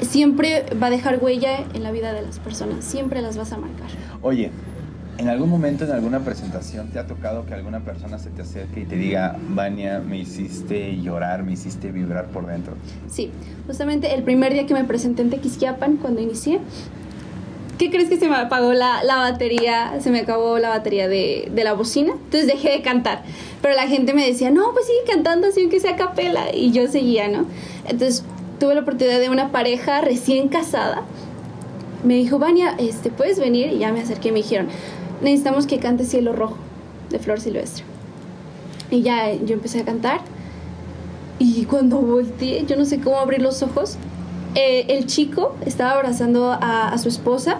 [0.00, 3.56] siempre va a dejar huella en la vida de las personas, siempre las vas a
[3.58, 3.88] marcar.
[4.20, 4.50] Oye,
[5.22, 8.80] ¿en algún momento en alguna presentación te ha tocado que alguna persona se te acerque
[8.80, 12.74] y te diga, Vania, me hiciste llorar, me hiciste vibrar por dentro?
[13.08, 13.30] Sí,
[13.68, 16.58] justamente el primer día que me presenté en Tequisquiapan, cuando inicié,
[17.78, 20.00] ¿qué crees que se me apagó la, la batería?
[20.00, 23.22] Se me acabó la batería de, de la bocina, entonces dejé de cantar.
[23.62, 26.88] Pero la gente me decía, no, pues sigue cantando así aunque sea capela, y yo
[26.88, 27.46] seguía, ¿no?
[27.84, 28.24] Entonces
[28.58, 31.02] tuve la oportunidad de una pareja recién casada.
[32.02, 33.72] Me dijo, Vania, este, ¿puedes venir?
[33.72, 34.66] Y ya me acerqué y me dijeron,
[35.22, 36.56] necesitamos que cante Cielo Rojo,
[37.10, 37.84] de Flor Silvestre.
[38.90, 40.20] Y ya yo empecé a cantar.
[41.38, 43.96] Y cuando volteé, yo no sé cómo abrir los ojos,
[44.54, 47.58] eh, el chico estaba abrazando a, a su esposa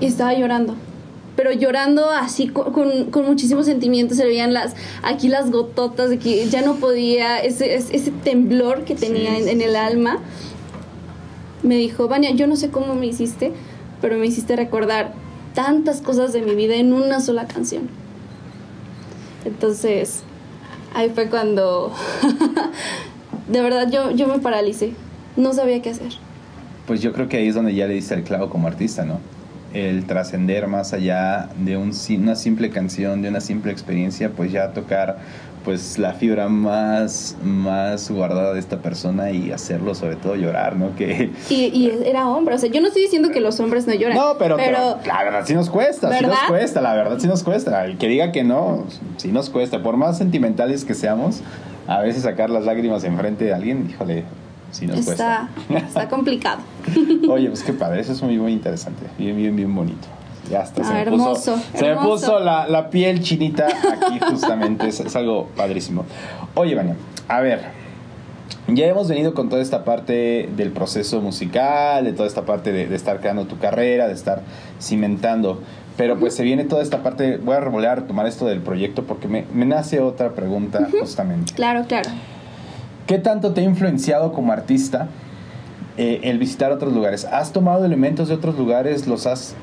[0.00, 0.74] y estaba llorando.
[1.36, 6.18] Pero llorando así con, con, con muchísimos sentimientos, se veían las, aquí las gototas de
[6.18, 10.18] que ya no podía, ese, ese temblor que tenía Sí, en, en el alma.
[11.62, 13.52] Me dijo, Vania, yo no sé cómo me hiciste,
[14.00, 15.14] pero me hiciste recordar
[15.54, 17.88] tantas cosas de mi vida en una sola canción.
[19.44, 20.22] Entonces,
[20.94, 21.92] ahí fue cuando
[23.48, 24.94] de verdad yo, yo me paralicé.
[25.36, 26.12] No sabía qué hacer.
[26.86, 29.18] Pues yo creo que ahí es donde ya le diste el clavo como artista, ¿no?
[29.72, 34.72] El trascender más allá de un, una simple canción, de una simple experiencia, pues ya
[34.72, 35.18] tocar
[35.64, 40.94] pues la fibra más, más guardada de esta persona y hacerlo sobre todo llorar, ¿no?
[40.96, 41.30] Que...
[41.50, 44.16] Y, era hombre, o sea, yo no estoy diciendo que los hombres no lloran.
[44.16, 47.42] No, pero, pero, la verdad sí nos cuesta, sí nos cuesta, la verdad sí nos
[47.42, 47.84] cuesta.
[47.84, 48.84] El que diga que no,
[49.16, 49.82] sí nos cuesta.
[49.82, 51.42] Por más sentimentales que seamos,
[51.86, 54.24] a veces sacar las lágrimas enfrente de alguien, híjole,
[54.70, 55.86] sí nos está, cuesta.
[55.86, 56.60] Está complicado.
[57.28, 60.08] Oye, pues qué padre, eso es muy, muy interesante, bien, bien, bien bonito.
[60.50, 65.16] Ya está, se, me puso, se me puso la, la, piel chinita aquí justamente, es,
[65.16, 66.04] algo padrísimo.
[66.54, 66.96] Oye, Vania,
[67.28, 67.60] a ver,
[68.68, 72.94] ya hemos venido con toda esta parte del proceso musical, de toda esta parte de,
[72.94, 74.42] estar creando tu carrera, de estar
[74.80, 75.62] cimentando.
[75.96, 79.28] Pero pues se viene toda esta parte, voy a revolear, tomar esto del proyecto porque
[79.28, 81.52] me, me nace otra pregunta justamente.
[81.54, 82.10] Claro, claro.
[83.06, 85.08] ¿Qué tanto te ha influenciado como artista
[85.98, 87.26] eh, el visitar otros lugares?
[87.26, 89.54] ¿Has tomado elementos de otros lugares, los has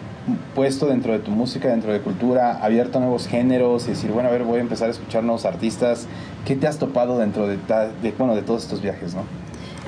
[0.56, 4.32] puesto dentro de tu música, dentro de cultura, abierto nuevos géneros y decir, bueno, a
[4.32, 6.08] ver, voy a empezar a escuchar nuevos artistas.
[6.46, 7.58] ¿Qué te has topado dentro de,
[8.02, 9.24] de bueno, de todos estos viajes, no?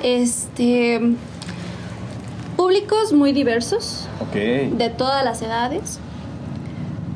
[0.02, 1.00] Este
[2.56, 4.06] públicos muy diversos.
[4.20, 4.34] Ok.
[4.76, 5.98] De todas las edades.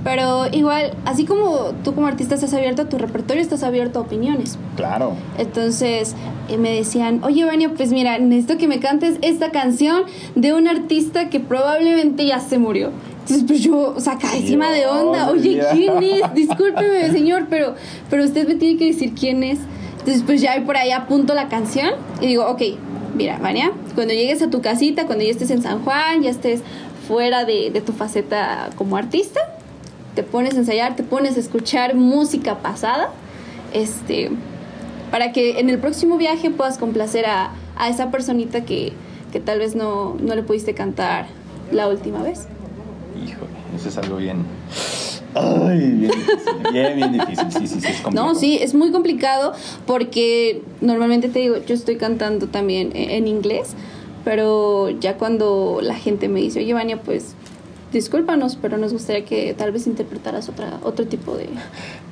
[0.07, 4.03] Pero igual, así como tú como artista estás abierto a tu repertorio, estás abierto a
[4.03, 4.57] opiniones.
[4.77, 5.15] Claro.
[5.37, 6.15] Entonces
[6.49, 10.05] eh, me decían, oye Vania, pues mira, necesito que me cantes esta canción
[10.37, 12.93] de un artista que probablemente ya se murió.
[13.23, 16.23] Entonces, pues yo, sacadísima de onda, oye, ¿quién es?
[16.35, 17.75] Discúlpeme, señor, pero,
[18.09, 19.59] pero usted me tiene que decir quién es.
[19.99, 21.91] Entonces, pues ya por ahí apunto la canción
[22.21, 22.63] y digo, ok,
[23.17, 26.61] mira, Vania, cuando llegues a tu casita, cuando ya estés en San Juan, ya estés
[27.09, 29.41] fuera de, de tu faceta como artista,
[30.17, 33.11] te pones a ensayar, te pones a escuchar música pasada,
[33.73, 34.31] este,
[35.11, 38.95] para que en el próximo viaje puedas complacer a, a esa personita que,
[39.31, 41.27] que tal vez no, no, le pudiste cantar
[41.71, 42.49] la última vez.
[43.14, 44.45] Híjole, eso es algo bien...
[45.35, 48.33] Ay, bien difícil, bien, bien difícil, sí, sí, sí, es complicado.
[48.33, 49.53] No, sí, es muy complicado
[49.87, 53.75] porque normalmente te digo, yo estoy cantando también en inglés,
[54.25, 57.35] pero ya cuando la gente me dice, oye, Vania, pues
[57.93, 61.49] discúlpanos, pero nos gustaría que tal vez interpretaras otra, otro tipo de,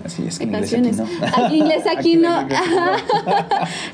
[0.04, 0.98] Así es que canciones.
[0.98, 1.54] Inglés aquí no.
[1.54, 2.48] inglés aquí, no.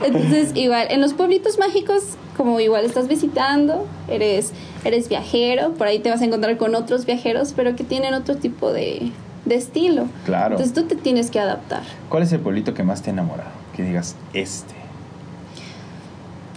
[0.04, 2.02] Entonces, igual, en los pueblitos mágicos,
[2.36, 4.52] como igual estás visitando, eres,
[4.84, 8.36] eres viajero, por ahí te vas a encontrar con otros viajeros, pero que tienen otro
[8.36, 9.12] tipo de,
[9.44, 10.06] de estilo.
[10.26, 10.56] Claro.
[10.56, 11.82] Entonces tú te tienes que adaptar.
[12.08, 13.50] ¿Cuál es el pueblito que más te ha enamorado?
[13.76, 14.74] Que digas, este.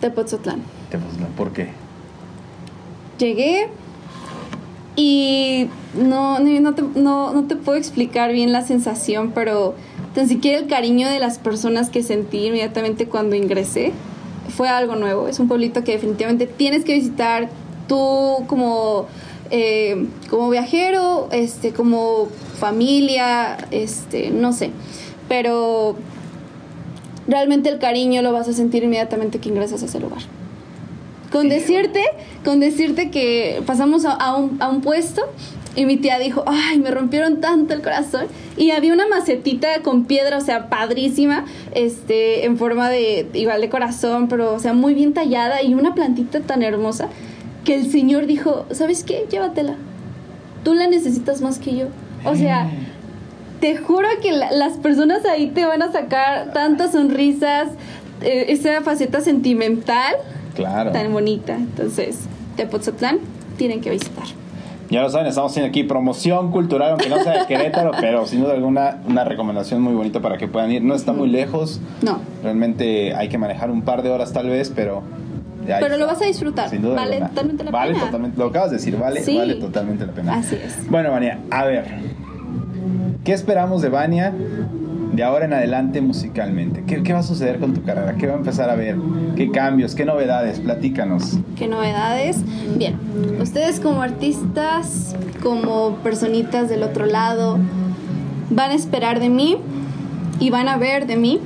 [0.02, 0.62] Tepoztlán.
[0.90, 1.70] Tepoztlán, ¿por qué?
[3.20, 3.70] Llegué,
[4.96, 9.74] y no, no, te, no, no te puedo explicar bien la sensación, pero
[10.14, 13.92] tan siquiera el cariño de las personas que sentí inmediatamente cuando ingresé
[14.50, 15.28] fue algo nuevo.
[15.28, 17.50] Es un pueblito que definitivamente tienes que visitar
[17.88, 19.08] tú como,
[19.50, 22.28] eh, como viajero, este, como
[22.60, 24.70] familia, este, no sé.
[25.28, 25.96] Pero
[27.28, 30.22] realmente el cariño lo vas a sentir inmediatamente que ingresas a ese lugar.
[31.34, 32.04] Con decirte,
[32.46, 35.24] con decirte que pasamos a, un, a un puesto
[35.76, 38.28] y mi tía dijo, ay, me rompieron tanto el corazón.
[38.56, 43.70] Y había una macetita con piedra, o sea, padrísima, este, en forma de, igual de
[43.70, 47.08] corazón, pero, o sea, muy bien tallada y una plantita tan hermosa
[47.66, 49.26] que el señor dijo, ¿sabes qué?
[49.32, 49.76] Llévatela.
[50.64, 51.88] Tú la necesitas más que yo.
[52.26, 52.70] O sea,
[53.60, 57.70] te juro que las personas ahí te van a sacar tantas sonrisas,
[58.22, 60.14] eh, esa faceta sentimental
[60.56, 60.92] Claro.
[60.92, 61.56] Tan bonita.
[61.56, 62.20] Entonces,
[62.56, 63.20] Tepoztlán
[63.58, 64.26] tienen que visitar.
[64.90, 68.42] Ya lo saben, estamos haciendo aquí promoción cultural, aunque no sea de Querétaro, pero sin
[68.42, 70.84] duda alguna una recomendación muy bonita para que puedan ir.
[70.84, 71.80] No está muy lejos.
[72.02, 72.20] No.
[72.44, 75.02] Realmente hay que manejar un par de horas tal vez, pero...
[75.66, 76.70] Pero lo vas a disfrutar.
[76.70, 77.86] Sin duda vale totalmente la pena.
[77.86, 80.34] Vale totalmente, lo acabas de decir, vale, vale totalmente la pena.
[80.36, 80.90] Así es.
[80.90, 81.86] Bueno, Vania, a ver.
[83.24, 84.34] ¿Qué esperamos de Vania
[85.14, 86.84] de ahora en adelante musicalmente?
[86.86, 88.16] ¿Qué, va a suceder con tu carrera?
[88.16, 88.98] ¿Qué va a empezar a ver?
[89.36, 89.94] ¿Qué cambios?
[89.94, 90.60] ¿Qué novedades?
[90.60, 91.38] Platícanos.
[91.56, 92.40] ¿Qué novedades?
[92.78, 92.98] Bien,
[93.40, 97.60] ustedes como artistas, como personitas del otro lado,
[98.50, 99.58] van a esperar de mí
[100.40, 101.40] y van a ver de mí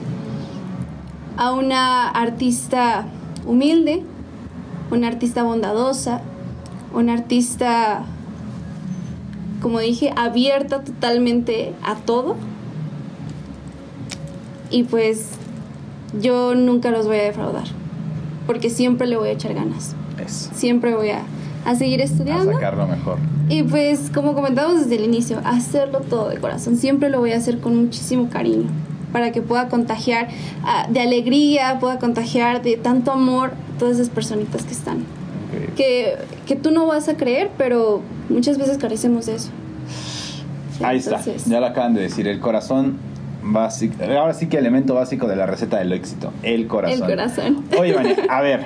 [1.35, 3.05] a una artista
[3.45, 4.01] humilde,
[4.91, 6.21] una artista bondadosa,
[6.93, 8.03] una artista,
[9.61, 12.37] como dije, abierta totalmente a todo
[14.69, 15.29] y pues
[16.21, 17.65] yo nunca los voy a defraudar,
[18.45, 19.95] porque siempre le voy a echar ganas.
[20.27, 21.21] Siempre voy a,
[21.65, 22.51] a seguir A estudiando.
[22.53, 23.17] sacarlo mejor.
[23.49, 26.75] Y pues, como comentamos desde el inicio, hacerlo todo de corazón.
[26.75, 28.65] Siempre lo voy a hacer con muchísimo cariño.
[29.13, 30.27] Para que pueda contagiar
[30.63, 34.97] ah, de alegría, pueda contagiar de tanto amor a todas esas personitas que están.
[34.97, 35.75] Ok.
[35.77, 39.49] Que, que tú no vas a creer, pero muchas veces carecemos de eso.
[40.83, 42.97] Ahí está, ya lo acaban de decir, el corazón
[43.51, 47.03] básico, ahora sí que elemento básico de la receta del éxito, el corazón.
[47.03, 47.63] El corazón.
[47.79, 48.65] Oye, Vania, a ver,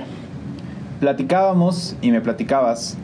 [1.00, 2.98] platicábamos y me platicabas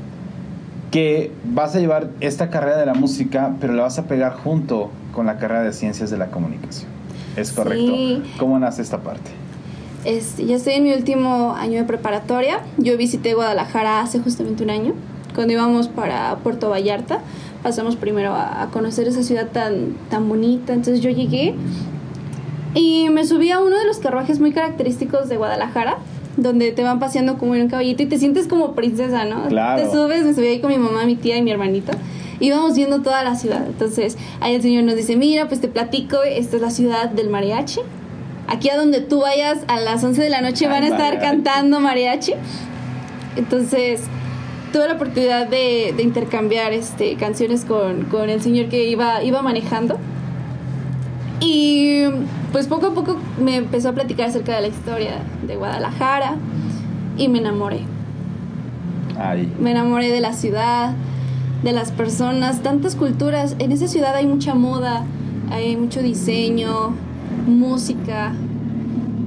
[0.92, 4.90] que vas a llevar esta carrera de la música, pero la vas a pegar junto
[5.14, 6.90] con la carrera de ciencias de la comunicación.
[7.36, 7.94] ¿Es correcto?
[7.94, 8.24] Sí.
[8.40, 9.30] ¿Cómo nace esta parte?
[10.06, 12.62] Este, ya estoy en mi último año de preparatoria.
[12.78, 14.94] Yo visité Guadalajara hace justamente un año.
[15.36, 17.20] Cuando íbamos para Puerto Vallarta,
[17.68, 20.72] pasamos primero a, a conocer esa ciudad tan, tan bonita.
[20.74, 21.54] Entonces yo llegué
[22.74, 25.98] y me subí a uno de los carruajes muy característicos de Guadalajara,
[26.38, 29.48] donde te van paseando como en un caballito y te sientes como princesa, ¿no?
[29.50, 29.84] Claro.
[29.84, 31.92] Te subes, me subí ahí con mi mamá, mi tía y mi hermanito.
[32.40, 33.66] Íbamos viendo toda la ciudad.
[33.68, 37.30] Entonces ahí el señor nos dice, mira, pues te platico, esta es la ciudad del
[37.30, 37.82] mariachi.
[38.48, 41.16] Aquí a donde tú vayas a las 11 de la noche Al van a estar
[41.16, 41.26] mariachi.
[41.26, 42.32] cantando mariachi.
[43.36, 44.02] Entonces
[44.78, 49.42] tuve la oportunidad de, de intercambiar este, canciones con, con el señor que iba, iba
[49.42, 49.98] manejando.
[51.40, 52.04] Y
[52.52, 55.14] pues poco a poco me empezó a platicar acerca de la historia
[55.48, 56.36] de Guadalajara
[57.18, 57.80] y me enamoré.
[59.20, 59.52] Ahí.
[59.60, 60.94] Me enamoré de la ciudad,
[61.64, 63.56] de las personas, tantas culturas.
[63.58, 65.06] En esa ciudad hay mucha moda,
[65.50, 66.94] hay mucho diseño,
[67.48, 68.32] música.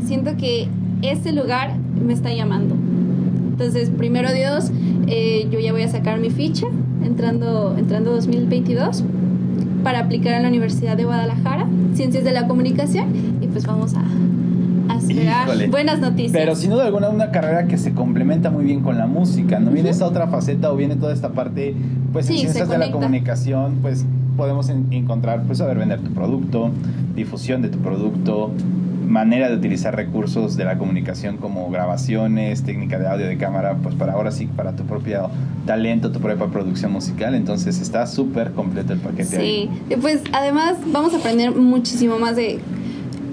[0.05, 0.69] Siento que
[1.03, 2.77] este lugar me está llamando.
[3.61, 4.71] Entonces, primero Dios,
[5.07, 6.67] eh, yo ya voy a sacar mi ficha
[7.05, 9.05] entrando, entrando 2022
[9.85, 13.09] para aplicar en la Universidad de Guadalajara, Ciencias de la Comunicación,
[13.43, 14.03] y pues vamos a,
[14.91, 15.69] a esperar Híjole.
[15.69, 16.33] buenas noticias.
[16.33, 19.71] Pero sin duda alguna una carrera que se complementa muy bien con la música, ¿no?
[19.73, 21.75] Viene esta otra faceta o viene toda esta parte,
[22.15, 24.07] pues en Sí, ciencias de la comunicación, pues
[24.39, 26.71] podemos en- encontrar, pues saber vender tu producto,
[27.15, 28.53] difusión de tu producto,
[29.11, 33.95] manera de utilizar recursos de la comunicación como grabaciones, técnica de audio, de cámara, pues
[33.95, 35.29] para ahora sí, para tu propio
[35.67, 39.71] talento, tu propia producción musical, entonces está súper completo el paquete ahí.
[39.89, 42.61] Sí, y pues además vamos a aprender muchísimo más de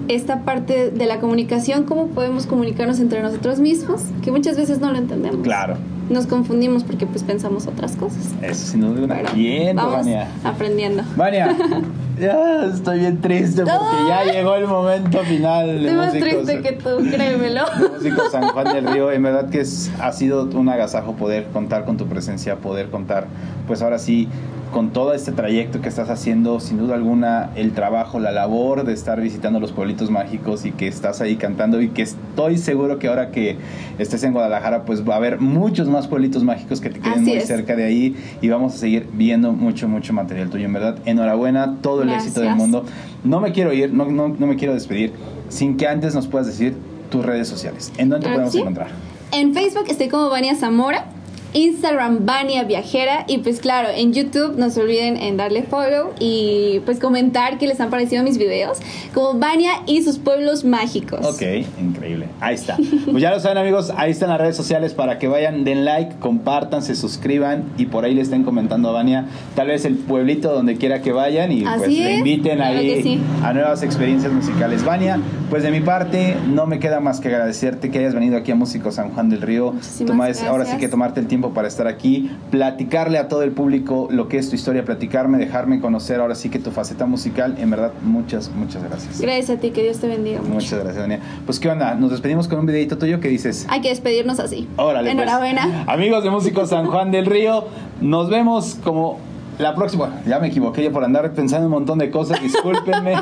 [0.08, 4.90] esta parte de la comunicación, cómo podemos comunicarnos entre nosotros mismos, que muchas veces no
[4.90, 5.40] lo entendemos.
[5.42, 5.76] Claro,
[6.10, 8.32] Nos confundimos porque pues pensamos otras cosas.
[8.42, 10.26] eso sin duda Bien, vamos Vania.
[10.44, 11.02] aprendiendo.
[11.16, 11.54] Vania,
[12.18, 16.72] ya estoy bien triste porque ya llegó el momento final Estoy más músicos, triste que
[16.72, 17.64] tú, créemelo.
[17.78, 19.10] de Músicos San Juan del Río.
[19.10, 23.26] En verdad que es, ha sido un agasajo poder contar con tu presencia, poder contar,
[23.66, 24.28] pues ahora sí,
[24.72, 28.92] con todo este trayecto que estás haciendo, sin duda alguna, el trabajo, la labor de
[28.92, 33.08] estar visitando los pueblitos mágicos y que estás ahí cantando y que estoy seguro que
[33.08, 33.56] ahora que
[33.98, 37.22] estés en Guadalajara, pues va a haber muchos más pueblitos mágicos que te queden Así
[37.22, 37.46] muy es.
[37.46, 40.66] cerca de ahí y vamos a seguir viendo mucho, mucho material tuyo.
[40.66, 42.84] En verdad, enhorabuena, todo el éxito del mundo.
[43.24, 45.12] No me quiero ir, no, no, no me quiero despedir
[45.48, 46.74] sin que antes nos puedas decir
[47.10, 47.90] tus redes sociales.
[47.96, 48.60] ¿En dónde te Claro podemos sí.
[48.60, 48.88] encontrar?
[49.32, 51.06] En Facebook estoy como Vania Zamora.
[51.54, 56.80] Instagram Vania Viajera y pues claro, en YouTube no se olviden en darle follow y
[56.84, 58.78] pues comentar qué les han parecido mis videos
[59.14, 61.24] como Vania y sus pueblos mágicos.
[61.24, 61.42] Ok,
[61.80, 62.26] increíble.
[62.40, 62.76] Ahí está.
[63.10, 66.16] Pues ya lo saben amigos, ahí están las redes sociales para que vayan, den like,
[66.20, 70.52] compartan, se suscriban y por ahí le estén comentando a Vania tal vez el pueblito
[70.52, 73.20] donde quiera que vayan y pues le inviten claro ahí sí.
[73.42, 74.84] a nuevas experiencias musicales.
[74.84, 75.18] Vania,
[75.50, 78.54] pues de mi parte no me queda más que agradecerte que hayas venido aquí a
[78.54, 79.74] Músico San Juan del Río.
[80.06, 84.08] Tomas- ahora sí que tomarte el tiempo para estar aquí, platicarle a todo el público
[84.10, 87.56] lo que es tu historia, platicarme, dejarme conocer ahora sí que tu faceta musical.
[87.58, 89.20] En verdad, muchas, muchas gracias.
[89.20, 90.52] Gracias a ti, que Dios te bendiga mucho.
[90.52, 91.20] Muchas gracias, Dania.
[91.44, 91.94] Pues, ¿qué onda?
[91.94, 93.66] Nos despedimos con un videito tuyo que dices.
[93.68, 94.68] Hay que despedirnos así.
[94.76, 95.10] Órale.
[95.10, 95.12] pues.
[95.12, 95.84] Enhorabuena.
[95.86, 97.64] Amigos de Músicos San Juan del Río,
[98.00, 99.18] nos vemos como
[99.58, 100.06] la próxima.
[100.06, 103.14] Bueno, ya me equivoqué yo por andar pensando un montón de cosas, discúlpenme.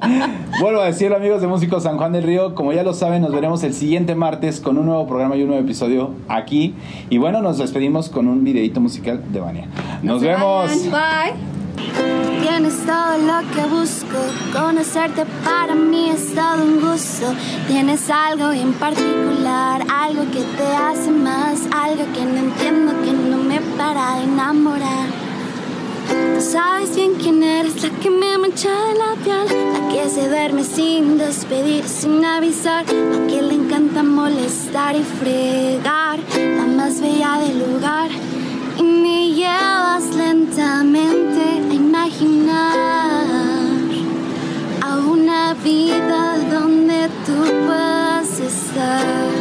[0.60, 3.32] Vuelvo a decirlo, amigos de Músicos San Juan del Río, como ya lo saben, nos
[3.32, 6.74] veremos el siguiente martes con un nuevo programa y un nuevo episodio aquí.
[7.10, 9.68] Y bueno, nos despedimos con un videito musical de Vania.
[10.02, 10.70] Nos vemos.
[10.90, 11.56] Bye.
[12.40, 14.16] Tienes todo lo que busco,
[14.52, 17.26] conocerte para mí es todo un gusto.
[17.68, 23.36] Tienes algo en particular, algo que te hace más, algo que no entiendo, que no
[23.36, 25.25] me para de enamorar.
[26.08, 30.62] Tú sabes bien quién eres, la que me mancha de labial, la que se duerme
[30.64, 36.18] sin despedir, sin avisar, la que le encanta molestar y fregar,
[36.58, 38.10] la más bella del lugar.
[38.78, 42.76] Y me llevas lentamente a imaginar
[44.82, 49.35] a una vida donde tú puedas estar.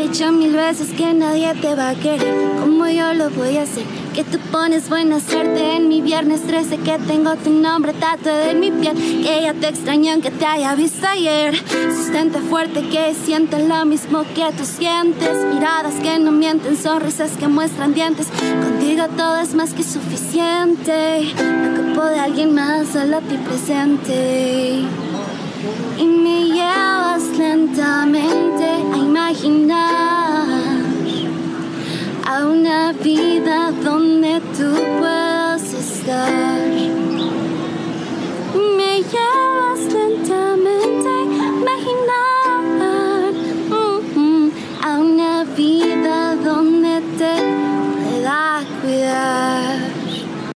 [0.00, 3.84] Dicho mil veces que nadie te va a querer como yo lo voy a hacer.
[4.14, 8.60] Que tú pones buena suerte en mi viernes 13, que tengo tu nombre tatuado en
[8.60, 8.94] mi piel.
[8.96, 11.56] Que ya te extrañan que te haya visto ayer.
[11.96, 15.44] Sustenta fuerte que siento lo mismo que tú sientes.
[15.52, 18.28] Miradas que no mienten, sonrisas que muestran dientes.
[18.62, 21.32] Contigo todo es más que suficiente.
[21.36, 24.82] No ocupo de alguien más, solo a ti presente.
[25.98, 29.07] Y me llevas lentamente
[29.38, 30.46] imaginar
[32.26, 36.67] a una vida donde tú puedas estar.